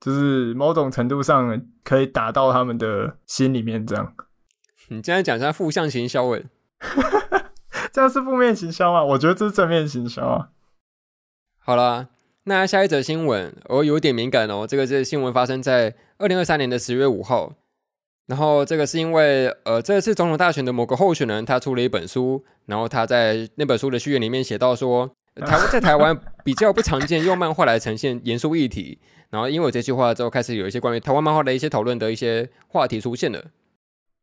[0.00, 4.14] 就是某种程度上可以打到他们的心里面，这样。
[4.88, 6.42] 你现在讲一下负向行销，哎，
[7.90, 9.02] 这样是负面行销吗？
[9.02, 10.50] 我觉得这是正面行销啊。
[11.58, 12.08] 好啦，
[12.42, 14.66] 那下一则新闻，我有点敏感哦。
[14.66, 17.54] 这个是新闻发生在二零二三年的十月五号，
[18.26, 28.98] 然后这个是因为呃，这次总统大选的某个候选人他出了一本书，然后他在那本书的序言里面写到说，台湾在台湾比较不常见用漫画来呈现严肃议题。
[29.30, 33.44] 然后，因为我这句话之后，开始有一些关于台湾漫画的一些讨论的一些话题出现了。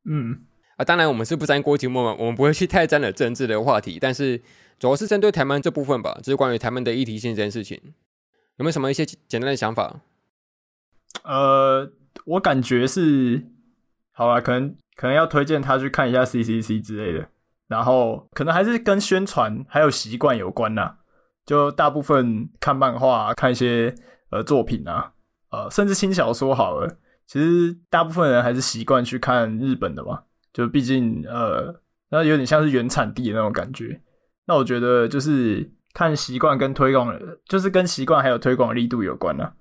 [0.10, 0.39] 嗯，
[0.78, 4.41] 啊，当然我们是不沾国籍嘛，我们不会去太沾了政治的话题，但是
[4.80, 7.78] 主要是针对台湾这部分吧，就是关于台湾的议题性这件事情，
[8.56, 9.99] 有没有什么一些简单的想法？
[11.24, 11.91] 呃，
[12.24, 13.47] 我感觉是，
[14.22, 17.28] 好吧，可能可能要推荐他去看一下 CCC 之类的，
[17.67, 20.95] 然后可能还是跟宣传还有习惯有关呐，
[21.45, 23.95] 就大部分看漫画，看一些。
[24.34, 25.11] 呃，作品啊，
[25.49, 26.88] 呃，甚至轻小说好了，
[27.28, 30.22] 其实大部分人还是习惯去看日本的嘛，
[30.53, 33.99] 就毕竟呃，那有点像是原产地的那种感觉。
[34.45, 37.13] 那我觉得就是看习惯跟推广，
[37.43, 39.51] 就是跟习惯还有推广力度有关啊，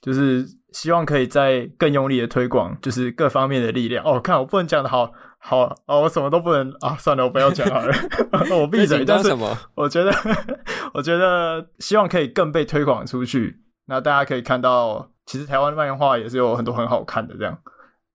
[0.00, 0.44] 就是
[0.76, 4.04] 希望可以再更用力的推广，就是各方面的力量。
[4.04, 7.94] 哦，看我不能讲的好好哦，我什么都不能啊，算了，我不要讲好了，
[8.54, 9.02] 我闭嘴。
[9.02, 9.34] 但是
[9.74, 10.12] 我觉得，
[10.92, 13.62] 我觉得希望可以更被推广出去。
[13.86, 17.58] 那大家可以看到，其实台湾的漫画也是有很多很好看的这样，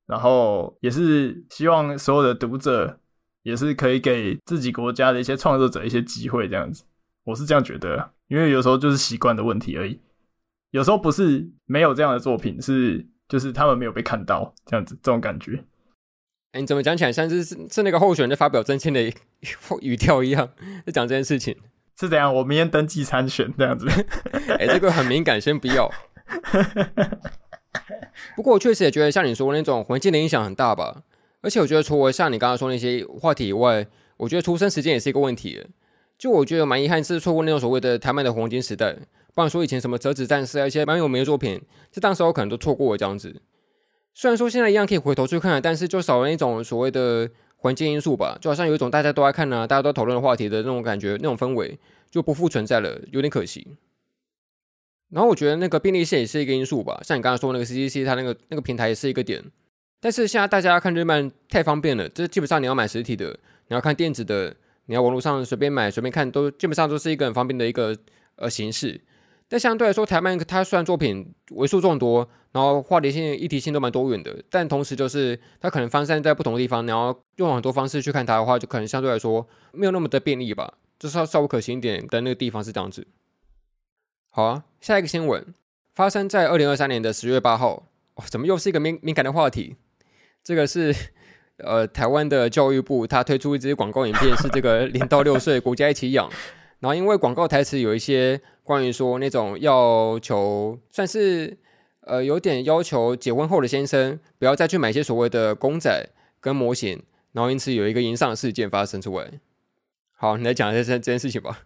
[0.06, 3.00] 然后也是希望所有的读者
[3.42, 6.84] 也是可以给自己国家的一些创作者一些机会这样子，
[7.24, 10.00] 我是这样觉得，因为有时候就是习惯的问题而已，
[10.72, 15.64] 有时候不是没有这样的作品，是就是他们没有被看到这样子，这种感觉。
[16.54, 19.02] 哎，你怎么讲起来像是是那个候选人在发表政见的
[19.82, 20.50] 语调一样，
[20.86, 21.56] 在讲这件事情？
[22.00, 22.34] 是怎样？
[22.34, 23.88] 我明天登记参选这样子。
[24.48, 25.92] 哎、欸，这个很敏感，先不要。
[28.36, 31.04] 不过我确实也觉得像你说那种环境的影响很大吧。
[31.42, 33.86] 而且我觉得除了像你刚刚说那些话题以外，
[34.18, 35.66] 我觉得出生时间也是一个问题。
[36.18, 38.96] 就我觉得蛮遗憾是错过那种所谓的台湾的黄金时代。
[39.34, 41.62] 不然说以前什么折纸战士啊一些蛮有名的作品，
[41.92, 43.42] 就当时候可能都错过了这样子。
[44.14, 47.30] 虽然说现在一样可以回头去看，但是就少了那种所谓的。
[47.64, 51.78] 环境因素吧，就好像有一种大家都爱看啊，大家都讨论的话题的那种感觉，那种氛围
[52.10, 53.68] 就不复存在了，有点可惜。
[55.12, 59.44] 然后我觉得那个便利性也是一个因素吧，像你刚才说那个 CCC，它那个那个平台也是一个点。
[60.00, 63.30] 但是现在大家看日漫太方便了，这基本上你要买实体的，
[63.68, 64.56] 你要看电子的，
[64.88, 67.96] 你要网络上随便买随便看，都基本上都是一个很方便的一个
[68.38, 69.00] 呃形式。
[69.52, 83.06] 但相对来说，台漫它虽然作品为数众多，然后话题性、议题性都蛮多元的，但同时就是它可能分散在不同的地方，然后用很多方式去看它的话，就可能相对来说没有那么的便利吧，就是稍稍微可行一点的那个地方是这样子。
[84.30, 85.54] 好啊，下一个新闻
[85.94, 87.84] 发生在二零二三年的十月八号，
[88.16, 89.76] 哦，怎么又是一个敏敏感的话题？
[90.42, 90.96] 这个是
[91.58, 96.32] 呃台湾的教育部，它推出一支广告影片，是这个 零到六岁国家一起养。
[96.82, 101.58] 然后因为广告台词有一些关于说那种要求，算是
[102.02, 106.10] 呃有点要求结婚后的先生不要再去买一些所谓的公仔
[106.40, 107.02] 跟模型，
[107.32, 109.32] 然后因此有一个炎上事件发生出来。
[110.18, 111.60] 好，你来讲一下这这件事情吧。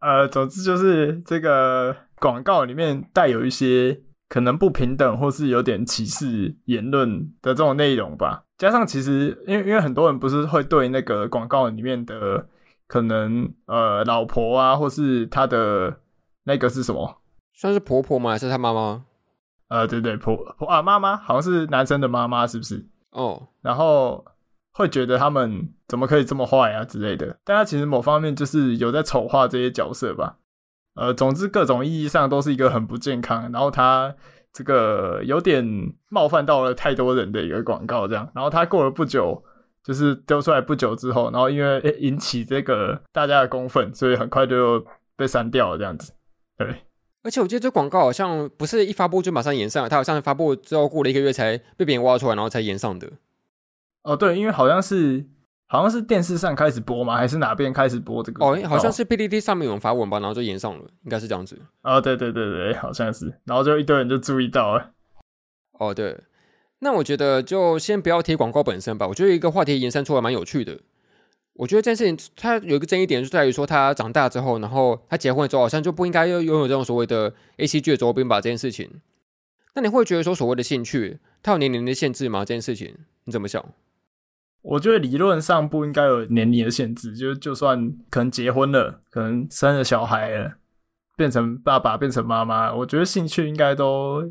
[0.00, 8.45] 呃，总之就是这个广告里面带有一些可能不平等或是有点歧视言论的这种内容吧。
[8.58, 12.46] 加上其实，因为因为很多人不是会对那个广告里面的
[12.86, 16.00] 可能呃老婆啊，或是他的
[16.44, 17.20] 那个是什么，
[17.52, 18.30] 算是婆婆吗？
[18.30, 19.04] 还是他妈妈？
[19.68, 22.86] 呃，对对，婆婆啊，妈妈好像是男生的妈妈，是不是？
[23.10, 24.24] 哦，然后
[24.72, 27.38] 会觉得他们怎么可以这么坏啊之类的。
[27.44, 30.38] 但他其实某方面就是有在丑化这些角色吧。
[30.94, 33.50] 呃，总之各种意义上都是一个很不健康。
[33.52, 34.14] 然后他。
[34.56, 35.62] 这个有点
[36.08, 39.44] 冒犯到了太多人的一个广告，这样，然后他过了不久
[39.84, 44.82] 就是丢出来不久之后，然后因为引起这个大家的公愤，所以很快就
[45.14, 46.14] 被删掉了这样子。
[46.56, 46.66] 对，
[47.22, 53.06] 而且我记得这广告好像不是一发布就马上延上，它好像发布之后过了一个月才被别人挖出来，然后才延上的。
[54.04, 55.26] 哦，对，因为好像是。
[55.68, 57.16] 好像是电视上开始播吗？
[57.16, 58.44] 还是哪边开始播这个？
[58.44, 61.60] 哦，好像是 PTT 上面有人发文吧，然后就延上了，应该是这样子。
[61.82, 64.92] 哦，对对对对，好像是，然后就一堆人就注意到了。
[65.72, 66.16] 哦，对，
[66.78, 69.08] 那我觉得就先不要提广告本身吧。
[69.08, 70.78] 我觉得一个话题延伸出来蛮有趣的。
[71.54, 78.40] 我觉得这件事情它有一个争议点，就在于说他长大之后，然后他结婚之后，好像就不应该要拥有这种所谓的 ACG 的周边吧。
[78.40, 79.00] 这件事情，
[79.74, 82.44] 那你会觉得说所谓的兴趣，它有年龄的限制吗？
[82.44, 82.94] 这件事情
[83.24, 83.64] 你怎么想？
[84.68, 90.54] 我觉得理论上不应该有年龄的限制，就就算可能结婚了，可能生了小孩了，
[91.16, 94.28] 变成爸爸，变成妈妈，我觉得兴趣应该都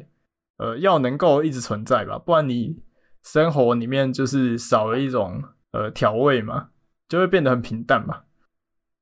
[0.58, 2.78] 呃要能够一直存在吧，不然你
[3.24, 6.68] 生活里面就是少了一种呃调味嘛，
[7.08, 8.24] 就会变得很平淡嘛。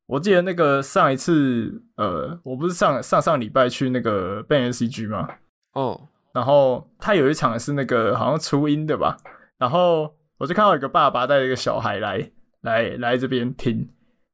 [0.06, 5.28] 我记得那个上一次呃，我不是上上上礼拜去那个 Ban ACG 吗？
[5.74, 9.18] 哦，然后他有一场是那个好像初音的吧，
[9.58, 10.14] 然后。
[10.44, 12.30] 我就看到一个爸爸带一个小孩来
[12.64, 13.88] 来来这边听，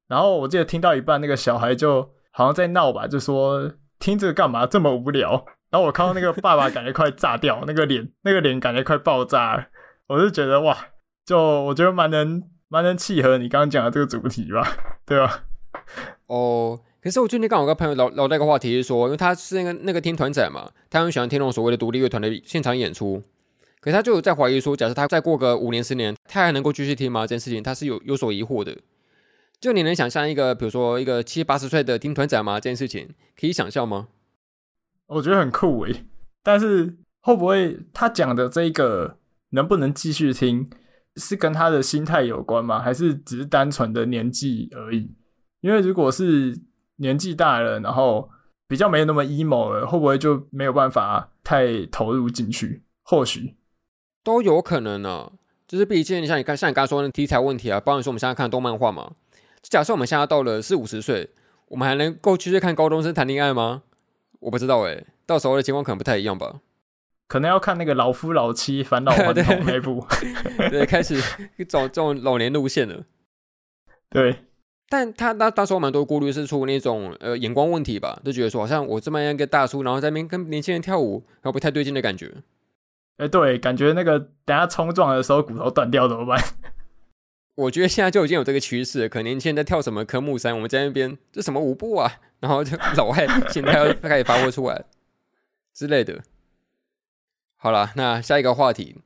[0.07, 2.01] 然后我记得听到一半，那个小孩就
[2.31, 5.45] 好像在闹吧，就说听这个干嘛这么无聊。
[5.69, 9.69] 然后我看到那个爸爸感觉快炸掉， 那个脸那个脸感觉快爆炸。
[10.07, 10.75] 我就觉得哇，
[11.27, 14.67] 就我觉得蛮能蛮能契合你刚刚讲的这个主题吧，
[15.05, 15.43] 对吧？
[16.25, 23.21] 哦，可是我最近刚好跟朋友聊聊那个话题是说，因为他是那个那个听团仔嘛，他很喜欢听那种所谓的独立乐团的现场演出。
[23.81, 27.21] 可是他就在怀疑说，假设他再过个五年十年，他还能够继续听吗？
[27.21, 28.77] 这件事情他是有有所疑惑的。
[29.61, 32.59] 就你能想象一个，比如说一个七八十岁的听团仔吗？
[32.59, 33.09] 这件事情
[33.39, 34.07] 可以想象吗？
[35.07, 36.05] 我觉得很酷诶，
[36.43, 39.17] 但是会不会他讲的这个
[39.51, 40.69] 能不能继续听，
[41.15, 42.81] 是跟他的心态有关吗？
[42.81, 45.15] 还是只是单纯的年纪而已？
[45.61, 46.57] 因为如果是
[46.97, 48.29] 年纪大了，然后
[48.67, 52.83] 比较没有那么 emo 了，会不会就没有办法太投入进去？
[53.03, 53.55] 或许。
[54.29, 55.31] 都有可能呢、啊，
[55.67, 59.13] 就是毕竟像你刚像你刚才说的题材问题啊，包括说我们现在看的动漫画嘛。
[59.63, 61.31] 假设我们现在到了四五十岁，
[61.67, 63.81] 我们还能够继续看高中生谈恋爱吗？
[64.39, 66.61] 我不知道哎、欸，到时候的情况可能不太一样吧。
[67.27, 70.05] 可能要看那个老夫老妻返老还童 那部，
[70.69, 71.19] 对，开始
[71.67, 73.03] 走这种老年路线了。
[74.09, 74.43] 对，
[74.87, 82.31] 但他那当时候蛮多顾虑是出那种呃眼光问题吧，就觉得说好像我这么样一个大叔，然后在那边跟年轻人跳舞，然后不太对劲的感觉。
[83.19, 86.41] 哎，对，感觉那个等下冲撞的时候骨头断掉怎么办？
[87.55, 92.09] 我觉得现在就已经有这个趋势，可能现在跳什么科目三，我们在那边这什么舞步啊，
[92.39, 94.85] 然后就老外现在要开始发挥出来
[95.73, 96.21] 之类的。
[97.57, 99.01] 好了，那下一个话题，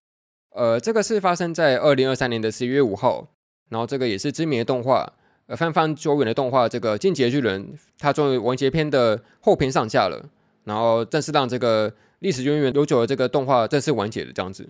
[0.52, 3.30] 呃，这个是发生在二零二三年的十一月五号，
[3.70, 5.12] 然后这个也是知名的动画，
[5.48, 7.66] 呃，番番久远的动画，这个《进击的巨人》，
[7.98, 10.30] 它终于完结篇的后篇上架了，
[10.66, 11.92] 然后正式让这个。
[12.24, 14.64] 历史渊源悠久的这个动画正式完结了，这样子。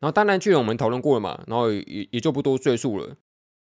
[0.00, 3.14] 然后当然，巨人我们讨论过了嘛，然后也也就不多赘述了。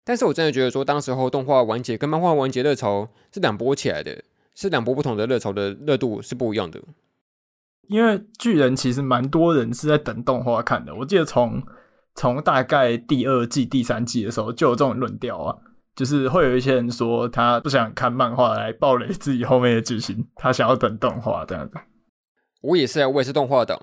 [0.06, 4.24] 但是我真的觉得说，当时候动画完结跟漫画完结热潮是两波起来的，
[4.56, 6.82] 是两波不同的热潮的热度是不一样的。
[7.90, 11.62] 因为巨人其实蛮多人是在等动画看的，我记得从
[12.16, 15.58] 从大概第二季、第三季的时候就有这种论调啊，
[15.98, 21.78] 就是会有一些人说他不想看漫画来暴雷自己后面的剧情，他想要等动画这样子。
[22.62, 23.80] 我也是啊，我也是动画党。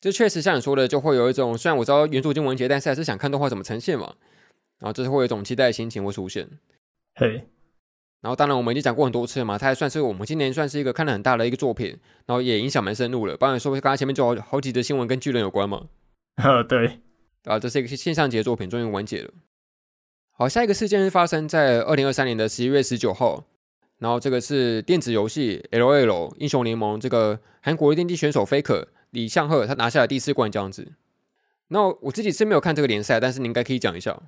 [0.00, 4.14] 这确实像你说的，就会有一种虽然我知道原著已经完结，但是还是想看动画怎么呈现嘛。
[4.78, 6.48] 然后这是会有一种期待的心情会出现。
[7.14, 7.48] 嘿，
[8.20, 13.36] 然后当然我们已经讲过很多次了嘛，它还算是我们今年算是一个看了很大的一个作品，然后也影响蛮深入了。
[13.38, 15.86] 包括说刚才前面就好好几则新闻跟巨人有关嘛。
[16.36, 17.00] 呃，对。
[17.44, 19.32] 啊，这是一个线上节作品，终于完结了。
[20.32, 23.44] 好，下一个事件是发生在二零二三年的十一月十九号。
[23.98, 30.92] 然后这个是电子游戏 LOL 英雄联盟，这个韩国电竞选手 Faker 李相赫他拿下了第四冠这样子。
[31.68, 34.20] 那我自己是没有看这个联赛，但是你应该可以讲一下。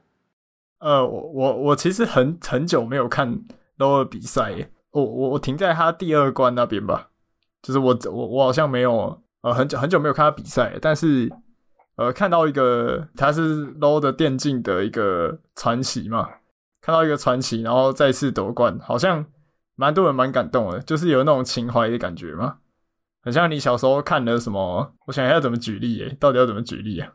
[0.78, 3.44] 呃，我我我其实很很久没有看
[3.76, 7.10] LOL 比赛，我我我停在他第二关那边吧。
[7.60, 11.30] 就是我我我好像没有呃很久很久没有看他比赛，但是
[11.96, 16.26] 呃看到一个他是 LOL 的电竞的一个传奇嘛，
[16.80, 19.26] 看到一个传奇，然后再次夺冠，好像。
[19.80, 22.58] 蛮多人蛮感动的，就是有那种情怀的感觉嘛，
[23.22, 27.12] 很像你小时候看的什么，我想一下怎么举例诶，到底要怎么举例啊？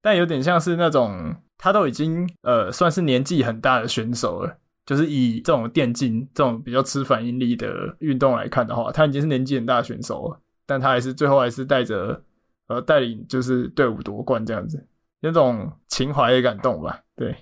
[0.00, 12.22] 但有点像是那种他都已经呃算是年纪很大的选手了，就是以这种电竞这种比较吃反应力的运动来看的话，他已经是年纪很大的选手了，但他还是最后还是带着
[12.68, 14.86] 呃带领就是队伍夺冠这样子，
[15.18, 17.00] 有种情怀的感动吧。
[17.16, 17.36] 对，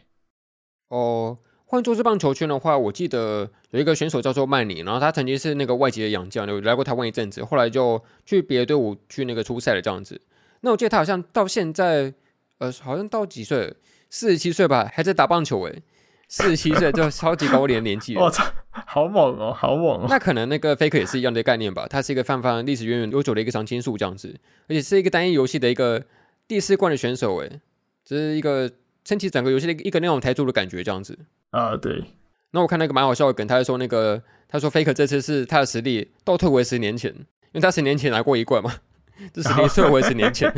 [0.89, 1.39] 哦，
[1.71, 10.21] 换作是棒球圈的话，我记得有一个选手叫做曼尼，然后他曾经是那个外籍的洋将，有来过台湾一阵子，后来就去别的队伍去那个出赛了这样子。
[10.63, 12.13] 那我记得他好像到现在，
[12.59, 13.73] 呃，好像到几岁？
[14.09, 15.83] 四十七岁吧，还在打棒球诶。
[16.27, 20.07] 四十七岁 就超级高龄年纪了，我操，好猛哦，好猛哦！
[20.09, 24.35] 那可能那个 Faker 也是一样的概念吧，他是一个泛泛历史源远悠久的一个常青树这样子，
[24.69, 26.03] 而且是一个单一游戏的一个
[26.49, 27.61] 第四冠的选手诶，
[28.05, 28.69] 这是一个
[29.05, 31.19] 撑起整个游戏的一个那种台柱的感觉这样子
[31.51, 31.77] 啊。
[31.77, 32.05] 对，
[32.51, 38.75] 那我看那个蛮好笑的梗，他就说那个他说 Faker 这次是他的实力倒退回十年前，因为他十年前拿过一冠嘛，
[39.33, 40.53] 这实力退回十年前。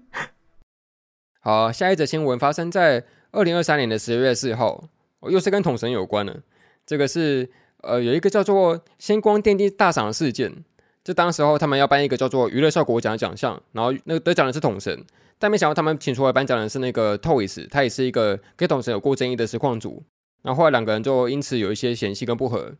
[1.40, 4.88] 好，下一则新闻发生在二零二三年的十二月四号，
[5.22, 6.42] 又是跟统神有关的。
[6.84, 7.48] 这个是
[7.82, 10.64] 呃，有一个叫做“星光电竞大赏”的事件。
[11.06, 15.04] 就当时候他们要颁一个叫做“娱乐效果奖”的奖项，然后那个得奖的是统神，
[15.38, 20.02] 但没想到他们请出来颁奖的是那个 Toys，他也是一个跟统神有过争议的实况组。
[20.42, 22.72] 然后后来两个人就因此有一些嫌隙跟不和。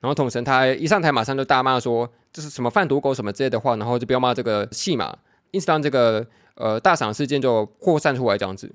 [0.00, 5.18] 然后统神他一上台马上就大骂说这是什么贩毒狗什么之类的话，然后就不要骂这个戏码，
[5.50, 6.26] 因此让这个。
[6.60, 8.74] 呃，大赏事件就扩散出来这样子。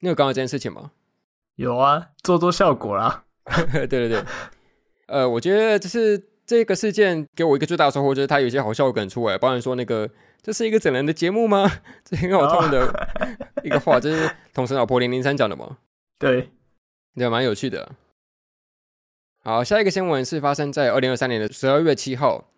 [0.00, 0.90] 你有刚刚这件事情吗？
[1.54, 3.24] 有啊，做做效果啦。
[3.72, 4.22] 对对对。
[5.06, 10.08] 呃，我觉得就是这个事件给我一个最大的收获，就是他有一些好笑梗出来，包含说那个
[10.40, 11.70] 这是一个整人的节目吗？
[12.04, 13.08] 这很好痛的
[13.64, 15.78] 一个话，这是统神老婆零零三讲的嘛？
[16.18, 16.50] 对，
[17.16, 17.92] 对，蛮有趣的。
[19.42, 22.50] 好，下一个新闻是发生在二零二三年的十二月七号，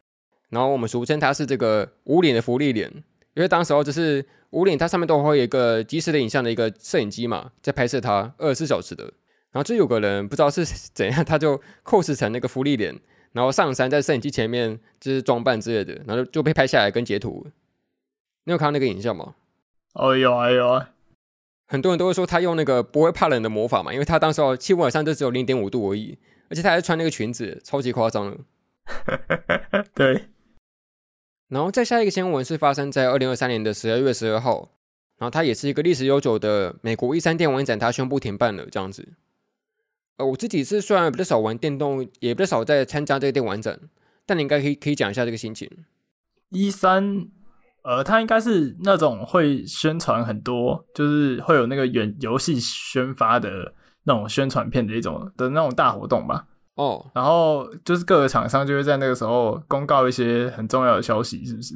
[0.51, 2.93] 然后我们俗称它是这个无脸的福利脸。
[3.35, 9.05] 因为当时候就是无脸，它上面都会有一个即时的影像的一个摄影机嘛，在拍摄它二十四小时的。
[9.51, 12.95] 然后就有个人不知道是怎样，他就 cos 成那个福利脸，
[13.33, 17.47] 然后上山在摄影机前面就是装扮之类的，然后就被拍下来跟截图。
[18.45, 19.35] 你有看到那个影像吗？
[19.95, 20.91] 哦，有啊有啊。
[21.67, 26.17] 很多人都会说他用那个不会怕冷的魔法嘛，因为他当时候气温好像就只有零点五度而已，
[26.49, 29.85] 而且他还穿那个裙子，超级夸张的。
[29.95, 30.25] 对。
[31.49, 34.71] 然后再下一个新闻是发生在二零二三年的十二月十二号，
[35.19, 39.07] 然后它也是一个历史悠久的美国一三电玩展，它宣布停办了这样子。
[40.19, 43.79] 呃，我自己是虽然比较少玩电动，也比较少在参加这个电玩展，
[44.27, 45.71] 但你应该可以可以讲一下这个心情。
[46.51, 47.29] 一三
[47.83, 53.73] 呃，它应该是那种会宣传很多，就是会有那个原游戏宣发的
[54.05, 56.47] 那种宣传片的一种的那种大活动吧。
[56.75, 57.07] 哦，oh.
[57.15, 61.75] 然后就是各个厂商就会在那个时候公告一些很重要的消息，是不是？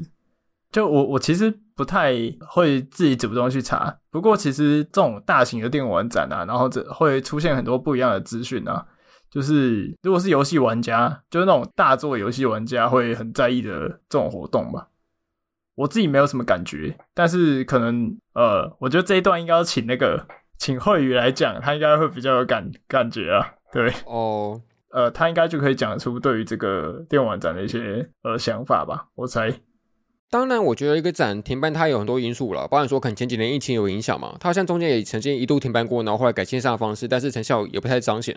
[0.72, 2.14] 就我我其实不太
[2.48, 8.86] 会自己主动去查，不过其实这种大型的电玩展啊，然后这会出现很多不一样的资讯啊。
[9.30, 14.88] 就是如果是游戏玩家，就是那种大作游戏玩家会很在意的这种活动吧。
[15.74, 20.26] 我自己没有什么感觉，但是可能呃，我觉得这一段应该要请那个
[20.58, 23.54] 请慧宇来讲，他应该会比较有感感觉啊。
[23.72, 24.52] 对，哦。
[24.52, 24.60] Oh.
[24.90, 29.50] 呃，他应该就可以讲出对于这个电玩展的一些呃想法吧，我猜。
[30.32, 38.34] 当然，我觉得一个展停办它有很多因素了，包含说可能前几年疫情有影响嘛，它好像中间也曾经一度停办过，然后后来改线上的方式，但是成效也不太彰显。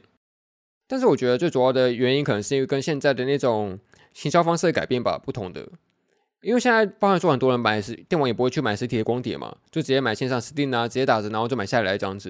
[0.89, 3.79] 但是我觉得最主要的原因可能是因为跟现在的那种
[4.13, 5.65] 行销方式的改变吧，不同的。
[6.41, 12.29] 因为现在包含说很多人买实电玩也不会去买实体的光碟嘛，就直接买线上 Steam 啊，直接打折，然后就买下来这样子。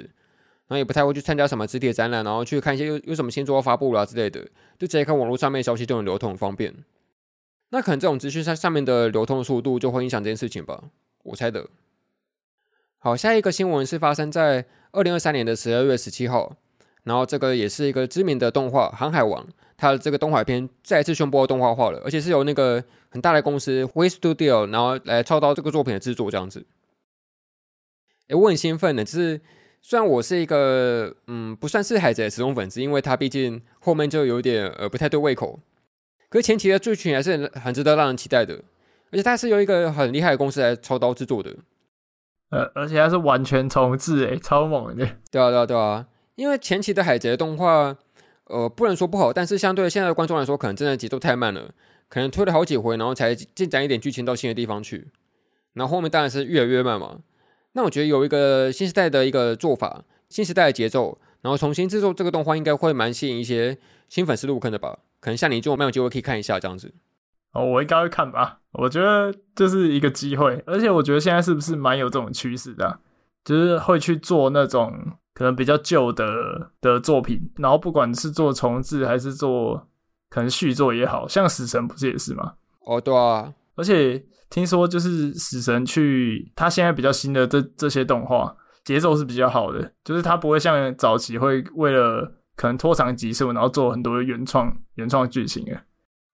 [0.68, 4.42] 然后也不太会去参加什么实体的展览，然后去看一些有有什么新作发布了、啊、之类的，
[4.78, 6.72] 就直接看网络上面消息就很流通很方便。
[7.76, 10.82] 那可能这种资讯上上面的流通速度就会影响这件事情吧，
[11.24, 11.68] 我猜的。
[13.00, 16.56] 好，下一个新闻是发生在二零二三年的十二月十七号，
[17.04, 19.44] 然后这个也是一个知名的动画《航海王》，
[19.76, 26.66] 它的这个动画片再次宣布动画化了，而且是由那个很大的公司 w i Studio 然后来操刀这个作品的制作这样子。
[28.30, 29.42] 诶，我很兴奋的，就是。
[29.88, 35.60] 虽然我是一个嗯不算是海贼的死忠粉丝，因为他毕竟后面就有点呃不太对胃口，
[36.36, 38.56] 可是前期的剧情还是很值得让人期待的，
[39.10, 41.56] 而且它是由一个很厉害的公司来操刀制作的，
[42.50, 45.08] 呃，而且它是完全重置诶，超猛的。
[45.32, 46.06] 对啊对啊对啊，
[46.36, 47.96] 因为前期的海贼动画
[48.48, 51.74] 呃不能说不好，但是相对现在的观众来说，可能真的节奏太慢了，
[52.10, 55.08] 可能推了好几回，然后才进展一点剧情到新的地方去，
[55.72, 57.20] 然后后面当然是越来越慢嘛。
[57.72, 63.78] 那我觉得有一个新时代的一个做法，新时代的节奏，然后重新制作这个动画，应该会蛮吸引一些
[64.10, 65.00] 新粉丝入坑的吧？
[65.26, 66.94] 可能像你这种没有机会可以看一下这样子。
[67.52, 68.60] 哦，我应该会看吧？
[68.74, 73.00] 我觉得这是一个机会，而且我觉得现在是不是蛮有这种趋势的，
[73.44, 74.94] 就是会去做那种
[75.34, 79.88] 可能比较旧的的作品，然后不管是做重制还是做
[80.30, 82.54] 可能续作也好，像死神不是也是吗？
[82.82, 83.52] 哦，对啊。
[83.74, 95.84] 而且听说就是死神去，他现在比较新的这这些动画节奏是比较好的，就是他不会像早期会为了可能拖长集数，然后做很多原创原创剧情啊。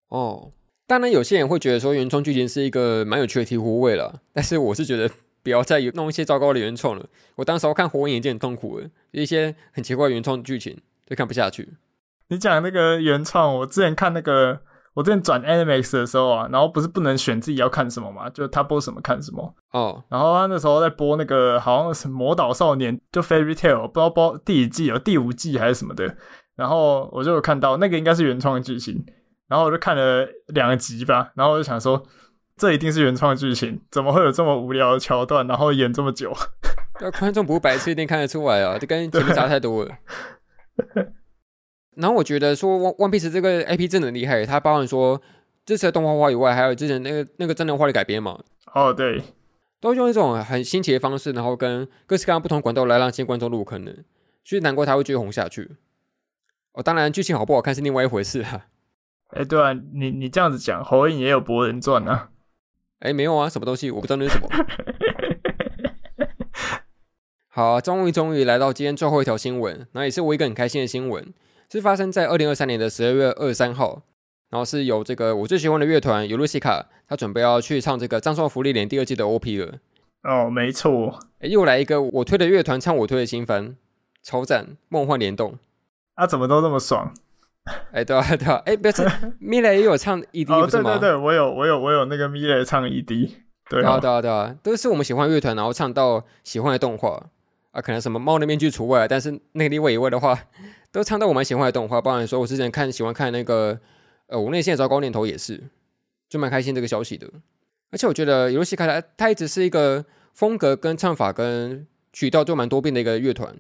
[0.09, 0.51] 哦，
[0.87, 5.09] 当然有些人会觉得说原创剧情是一个蛮有趣的醍醐味了， 但是我是觉得
[5.43, 7.05] 不要再弄一些糟糕的原创了。
[7.35, 11.69] 我当时候看火影已经很痛苦了，一些很奇怪的原创剧情就看不下去。
[12.27, 14.61] 你讲那个原创，我之前看那个。
[14.93, 19.79] 我之前转 Animax 的时候啊，然后不是不能选自己要看什么嘛，就他播什么看什么哦。
[19.79, 19.99] Oh.
[20.09, 26.15] 然后他那时候在播那个好像是《魔导少年》，就 Fairy Tale，不知道播第几季哦第五季还是什么的。
[26.55, 29.03] 然后我就有看到那个应该是原创的剧情，
[29.47, 32.03] 然后我就看了两集吧，然后我就想说，
[32.57, 36.31] 这一定是原创的剧情，怎么会有这么无聊的桥段，然后演这么久？
[36.99, 39.91] 那观众不白痴一定看得出来啊，这跟前面 差太多了。
[41.95, 45.21] 然后我觉得说《One Piece》这个 IP 真的很厉害，它包含说
[45.65, 48.39] 这次的动画化以外，还有之前那个那个真人化的改编嘛。
[48.73, 49.21] 哦，对，
[49.79, 53.93] 都用一种很新奇的方式，然后跟各式各样不同管道来让新观众入坑的，
[54.43, 55.71] 所以难怪它会继续红下去。
[56.73, 58.67] 哦，当然剧情好不好看是另外一回事哈。
[59.31, 62.29] 哎，对啊，你你这样子讲，《火影》也有《博人传》啊。
[62.99, 63.91] 哎，没有啊，什么东西？
[63.91, 64.47] 我不知道那是什么。
[67.49, 71.33] 好，终于终于来到今天最后一条新闻，那也是我一个很开心的新闻。
[71.71, 74.01] 是发生在二零二三年的十二月二十三号，
[74.49, 79.77] 然后是由这个我最喜欢的乐团尤露西卡，他准备要去唱这个《葬送福利连》第二季的 OP 了。
[80.23, 83.77] 哦，没错，又来一个我推的乐团唱我推的新番，
[84.21, 85.57] 超赞，梦幻联动。
[86.15, 87.13] 啊，怎么都那么爽？
[87.93, 89.07] 哎，对啊，对啊，哎， 不是，
[89.39, 90.67] 米蕾也有唱 ED，哦？
[90.69, 93.29] 对对对，我有，我有，我有那个米蕾唱 ED，
[93.69, 97.27] 对啊，对啊，对啊，都是我们喜欢乐团，然后唱到喜欢的动画
[97.71, 100.37] 啊，可能什么猫的面具除外，但是那个例外以外的话。
[100.91, 103.79] 都唱到我蛮喜欢的动画，包含说我之前看喜欢看那个，
[104.27, 105.63] 呃，我内心的糟糕念头也是，
[106.29, 107.29] 就蛮开心这个消息的。
[107.91, 113.55] 而且我觉得尤露西卡它它一直是一个风格跟唱法跟曲调就蛮多变的一个乐团，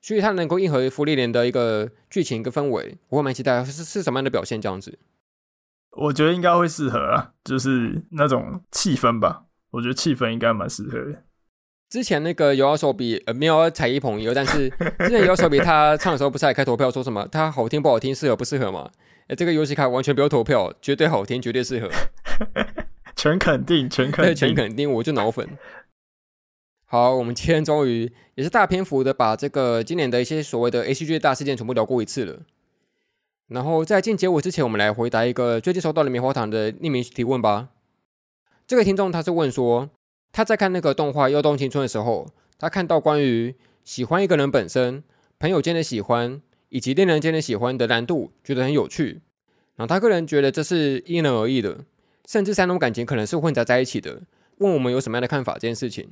[0.00, 4.98] 所以它能够应和芙莉莲的一个剧情跟氛围，我会蛮期待是是什么样的表现这样子。
[5.90, 11.22] 我觉得应该会适合啊，就是那种气氛吧，我觉得气氛应该蛮适合的。
[11.88, 14.68] 之前那个有手比呃没有踩一捧一，但是
[15.00, 18.90] 之前有手比他唱的时候不是还开投票说什么他好听不好听适合不适合吗？
[19.28, 21.90] 哎，这个游戏卡完全不用投票，绝对好听，绝对适合，
[23.14, 25.48] 全肯定，全肯定，全肯定，我就脑粉。
[26.84, 32.40] 好，我们今天终于也是大篇幅的把这个今年的一些所谓的 ACG 大事件全部聊过一次了。
[33.48, 37.68] 然后在进结尾之前，我们来回答一个最近收到的棉花糖的匿名提问吧。
[38.66, 39.90] 这个听众他是问说。
[40.36, 42.28] 他在看那个动画《幼动青春》的时候，
[42.58, 45.02] 他看到关于喜欢一个人本身、
[45.38, 49.22] 朋友间的喜欢以及恋人间的喜欢的难度，觉得很有趣。
[49.76, 51.86] 然后他个人觉得这是因人而异的，
[52.28, 54.20] 甚至三种感情可能是混杂在一起的。
[54.58, 56.06] 问我们有什么样的看法这件事情？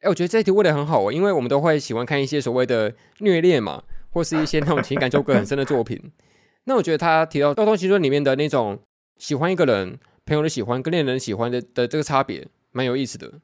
[0.00, 6.10] 哎，我觉得这一题问得很好哦，因为我们都会喜欢看一些所谓的虐恋嘛，或是一些那种情感纠葛很深的作品。
[6.66, 8.80] 那我觉得他提到《幽动青春》里面的那种
[9.18, 12.48] 喜欢一个人、朋友的喜欢跟恋人喜欢的的这个差别。
[12.74, 13.40] 蛮有意思的，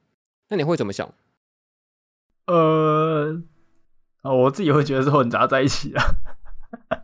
[0.49, 1.09] 那你会怎么想？
[2.47, 3.41] 呃，
[4.23, 6.03] 我自己会觉得是混杂在一起啊。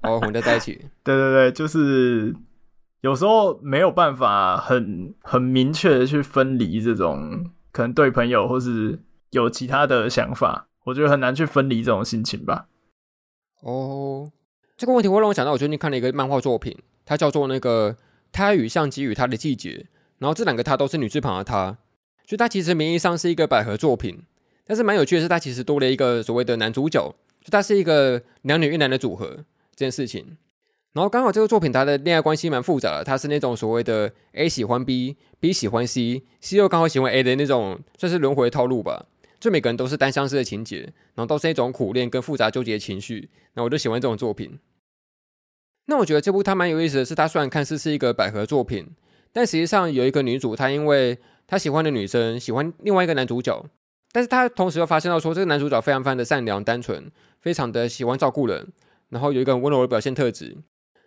[0.04, 0.74] 哦，混杂在一起。
[1.06, 2.36] 对对对，就是
[3.00, 12.68] 有时候没有办法很很明确的去分离这种可能对朋友或是有其他的想法，我觉得很难去分离这种心情吧。
[13.62, 14.34] 哦，
[14.76, 17.94] 这个问题会让我想到，我最近看了一个漫画作品，它叫做那个
[18.34, 19.70] 《他与相机与他的季节》，
[20.18, 21.78] 然后这两个他都是女字旁的他。
[22.28, 24.22] 就它其实名义上是一个百合作品，
[24.66, 30.38] 但是蛮有趣的是，它其实多了一个所谓的男主角，就它是一个两女一男的组合这件事情。
[30.92, 39.06] 然后刚好这个作品它的恋爱关系蛮复杂的，它是那种所谓的 A 喜欢 B，B 喜欢 C，C 又刚好喜欢 A 的那种，算是轮回套路吧。
[39.40, 43.30] 就每个人都是单相思的情节，然后都是一种苦恋跟复杂纠结的情绪。
[43.54, 44.58] 那我就喜欢这种作品。
[45.86, 48.88] 那我觉得这部它蛮有意思的是，它虽然看似是一个百合作品，
[49.32, 53.66] 但实际上有一个女主，她因为他喜欢的女生喜欢另外一个男主角，
[54.12, 57.10] 但是他同时又发现到说，这个男主角非常非常的善良单纯，
[57.40, 58.68] 非常的喜欢照顾人，
[59.10, 60.58] 然后有一个很温柔的表现特质，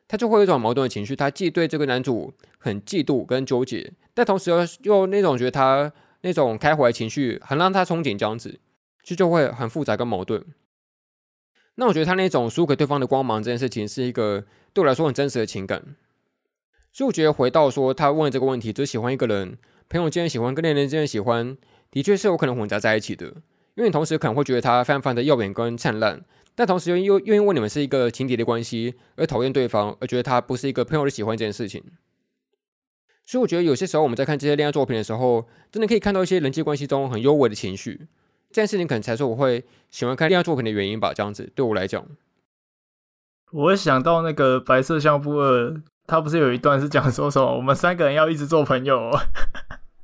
[0.09, 5.93] 他就会有一种矛盾的情绪，他既对这个男主很嫉妒跟纠结，但同时又又那种觉得他
[6.23, 8.59] 那种开怀情绪很让他憧憬这样子，
[9.03, 10.43] 就就会很复杂跟矛盾。
[11.75, 15.83] 那我觉得他那种输给对方的光芒这件事情，是一个对我来说很真实的情感。
[16.93, 19.59] 所以我觉得回到说他问这个问题，就喜欢一个人。
[19.91, 21.57] 朋友间喜欢跟恋人间喜欢，
[21.91, 23.27] 的确是有可能混杂在一起的。
[23.75, 31.83] 因为你同时可能会觉得他非常非常的耀眼跟灿烂，但同时又又又因为你们是一个情敌的关系而讨厌对方，而觉得他不是一个朋友的喜欢这件事情。
[33.27, 38.07] 所以我觉得有些时候我们在看这些恋爱作品的时候，真的可以看到一些人际关系中很幽微的情绪。
[38.51, 41.13] 这件事情可能才是我会喜欢看恋爱作品的原因吧。
[41.13, 42.07] 这样子对我来讲，
[43.51, 45.71] 我想到那个《白色相簿二》，
[46.07, 49.11] 他不是有一段是讲说什么我们三个人要一直做朋友。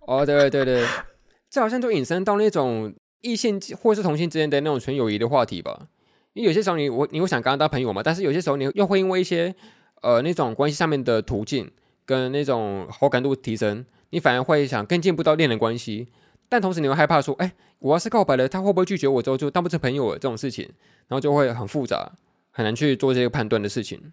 [0.07, 0.87] 哦，对对对，
[1.51, 5.89] 这好像就引申到那种异性或是同性之间的那种纯友谊的话题吧。
[6.33, 9.55] 因为有些时候你我你会想跟他当朋友嘛，但是有些时候你又会因为一些
[10.03, 11.71] 呃那种关系上面的途径
[12.05, 16.09] 跟那种好感度提升，你反而会想更进一步到恋人关系。
[16.49, 20.65] 但同时你会害怕说，哎，我要是告白了，他会不会拒绝我之后就当不成朋友了这种事情，
[21.09, 22.13] 然后就会很复杂，
[22.51, 24.13] 很难去做这个判断的事情。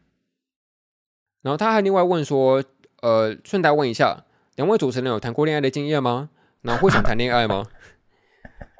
[1.44, 2.64] 然后他还另外问说，
[3.02, 6.30] 呃，顺带问一下，两位主持人有谈过恋爱的经验吗？
[6.61, 7.65] 那会想谈恋爱吗？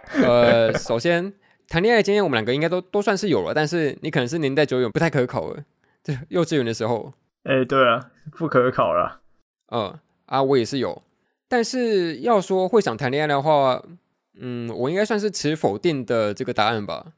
[0.24, 1.34] 呃，首先
[1.68, 5.64] 谈恋爱的经验，我们两个应该都都算是有了，但是你可能是年代久远，不太可考了。
[6.04, 7.14] 这幼稚园的时候，
[7.44, 9.22] 哎，对啊，不可考了。
[9.72, 11.02] 嗯，啊，我也是有。
[11.48, 13.82] 但是要说会想谈恋爱的话，
[14.40, 17.14] 嗯，我应该算是持否定的这个答案吧。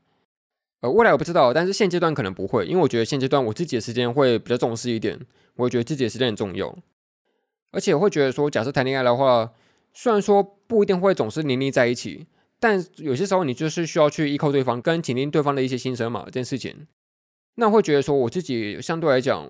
[0.81, 5.19] 呃，未来我不知道，但是现阶段可能不会，因为我觉得现阶段我自己的时间会比较重视一点，
[5.55, 6.73] 我觉得自己的时间很重要，
[7.75, 9.51] 而且我会觉得说，假设谈恋爱的话，
[9.93, 12.25] 虽然说不一定会总是黏腻在一起，
[12.59, 16.87] 但有些时候你就是需要去依靠对方，跟倾听对方的一些心声嘛，这件事情，
[17.55, 19.49] 那会觉得说我自己相对来讲，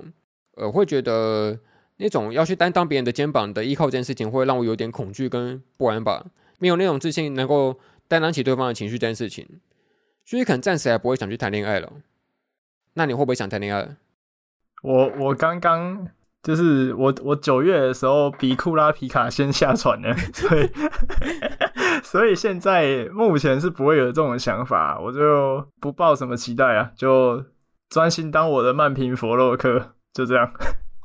[0.55, 1.59] 呃，会觉得。
[1.97, 6.25] 那种要去担当别人的肩膀的依靠这件事情，会让我有点恐惧跟不安吧。
[6.59, 7.79] 没有那种自信，能够
[8.09, 9.47] 担当起对方的情绪这件事情，
[10.25, 11.93] 所以可能暂时还不会想去谈恋爱了。
[12.95, 13.95] 那你会不会想谈恋爱？
[14.83, 16.05] 我我刚刚
[16.45, 20.71] 就是我我九月的时候比库拉皮卡先下船了， 所以
[22.03, 27.43] 所以现在目前是不会有这种想法，我就不抱什么期待啊，就
[27.89, 30.53] 专心当我的慢评佛洛克，就这样。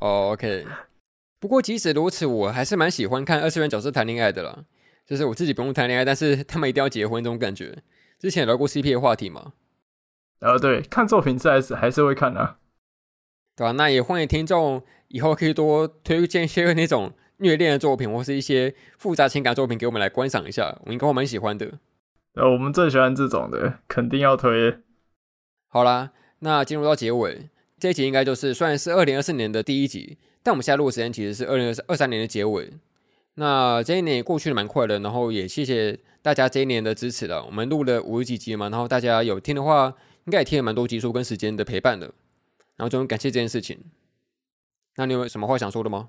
[0.03, 0.67] 哦、oh，OK。
[1.41, 4.65] 不过即使如此，我还是蛮喜欢看二次元角色谈恋爱的啦。
[5.07, 7.83] 就是我自己不用谈恋爱，但是他们一定要结婚这种感觉。
[8.19, 9.55] 之前聊过 CP 的话题嘛。
[10.41, 12.59] 呃，对，看作品还是还是会看啊。
[13.57, 13.73] 对吧？
[13.73, 20.77] 那也欢迎听众以后可以多推荐一些那种虐恋的作品，或是一些复杂情感作品给我们来观赏一下。
[20.87, 21.79] 我应该会蛮喜欢的。
[22.35, 24.79] 呃，我们最喜欢这种的，肯定要推。
[25.69, 27.49] 好啦，那进入到结尾。
[27.79, 32.71] 这一集应该就是虽然是二零二四年的第一集，但我们现在录的时间其实是二零二三年的结尾。
[33.35, 37.45] 那这一年也过去的蛮快的，然后也谢谢大家这一年的支持了。
[37.45, 39.95] 我们录了五十几集嘛，然后大家有听的话，
[40.27, 42.07] 应该也听了蛮多集数跟时间的陪伴的。
[42.77, 43.79] 然后就很感谢这件事情。
[44.97, 46.09] 那你有什么话想说的吗？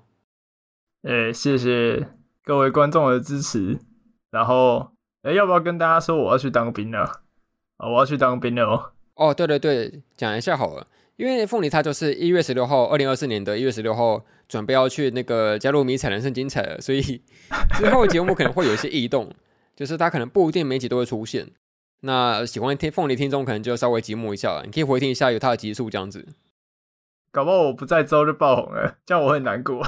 [1.02, 2.08] 诶、欸，谢谢
[2.44, 3.78] 各位观众的支持。
[4.30, 4.92] 然后，
[5.22, 7.22] 诶、欸，要不要跟大家说我要去当兵了？
[7.78, 8.92] 啊，我要去当兵了哦。
[9.14, 10.86] 哦，对对对，讲一下好了。
[11.16, 17.00] 因为凤梨他就是一月十六号，二零二四年的一月十六号准备要去那个加入迷彩人生精彩了，所以
[17.76, 19.30] 之后节目可能会有一些异动，
[19.76, 21.48] 就是他可能不一定每集都会出现。
[22.00, 26.26] 那喜欢听凤梨听众可能就稍微寂寞一下，你可以回听一下有他的集数这样子。
[27.32, 29.82] 搞不好我不在之后就爆红了，这样我会难过。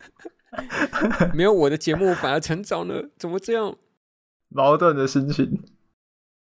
[1.34, 3.76] 没有我的节目反而成长了，怎么这样？
[4.48, 5.62] 矛盾的心情。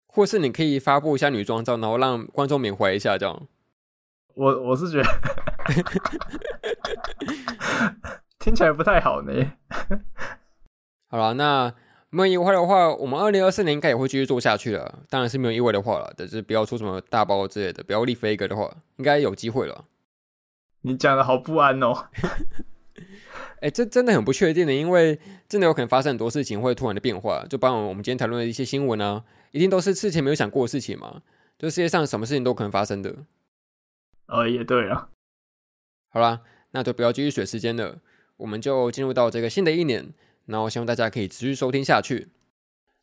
[0.07, 3.47] 或是你可以发布一下女装照，然后让观众缅怀一下这样。
[4.33, 5.07] 我我是觉得
[8.39, 9.31] 听起来不太好呢。
[11.09, 11.71] 好了，那
[12.09, 15.03] 没有意外的话，我们二零二四年应该也会继续做下去了。
[15.09, 19.85] 当然是没有意外的话了，但是不要出什么大包之类的，不要立飞一个的话，应该有机会了。
[20.81, 22.07] 你讲的好不安哦。
[23.61, 27.45] 哎、欸，这真的很不确定的，因为真的有可能发生很多事情会突然的变化。
[27.49, 31.21] 就包括我们今天谈论的一些新闻啊，一定都是事前没有想过的事情嘛。
[31.57, 33.13] 就世界上什么事情都可能发生的。
[34.27, 35.09] 哦，也对啊。
[36.07, 36.41] 好啦，
[36.71, 37.99] 那就不要继续水时间了，
[38.37, 40.13] 我们就进入到这个新的一年，
[40.45, 42.29] 然后希望大家可以持续收听下去。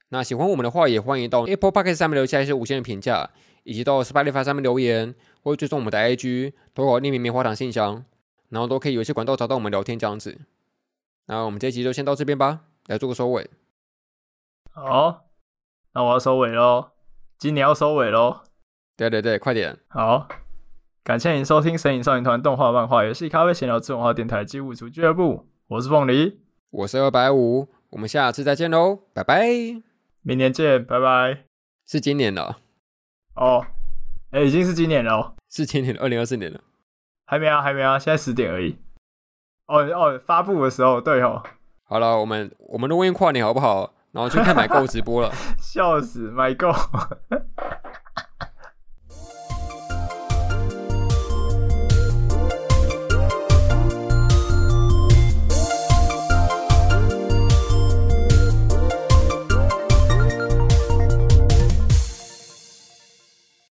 [0.09, 3.29] 那喜欢我们的话，也欢迎到 Apple Podcast 上面留下一些五星的评价，
[3.65, 5.15] 以及到 Spotify 上面留言，
[5.47, 8.05] 或者追踪我们的 IG，投稿匿名棉花糖信箱，
[8.49, 10.41] 然后都可以有一些管道找到我们聊天这样子。
[11.27, 13.49] 那我们这一集就先到这边吧，来做个收尾。
[14.73, 15.27] 好，
[15.93, 16.91] 那我要收尾喽，
[17.39, 18.41] 今年要收尾喽。
[18.97, 19.79] 对对对，快点。
[19.87, 20.27] 好。
[21.05, 25.47] 感谢您收听《神影少年团》动画、漫画、游戏、咖啡闲聊、自动化电台机务组俱乐部。
[25.69, 26.41] 我是凤梨，
[26.73, 29.47] 我是二百五，我们下次再见喽，拜拜！
[30.23, 31.45] 明年见，拜拜！
[31.87, 32.59] 是今年了
[33.37, 33.65] 哦，
[34.33, 36.61] 哎、欸，已经是今年了哦，是今年二零二四年了，
[37.27, 38.79] 还没啊，还没啊，现在十点而已。
[39.67, 41.43] 哦哦，发布的时候，对哦。
[41.85, 43.95] 好了，我们我们录音跨年好不好？
[44.13, 46.73] 然后去看买购直播了， 笑死，买购。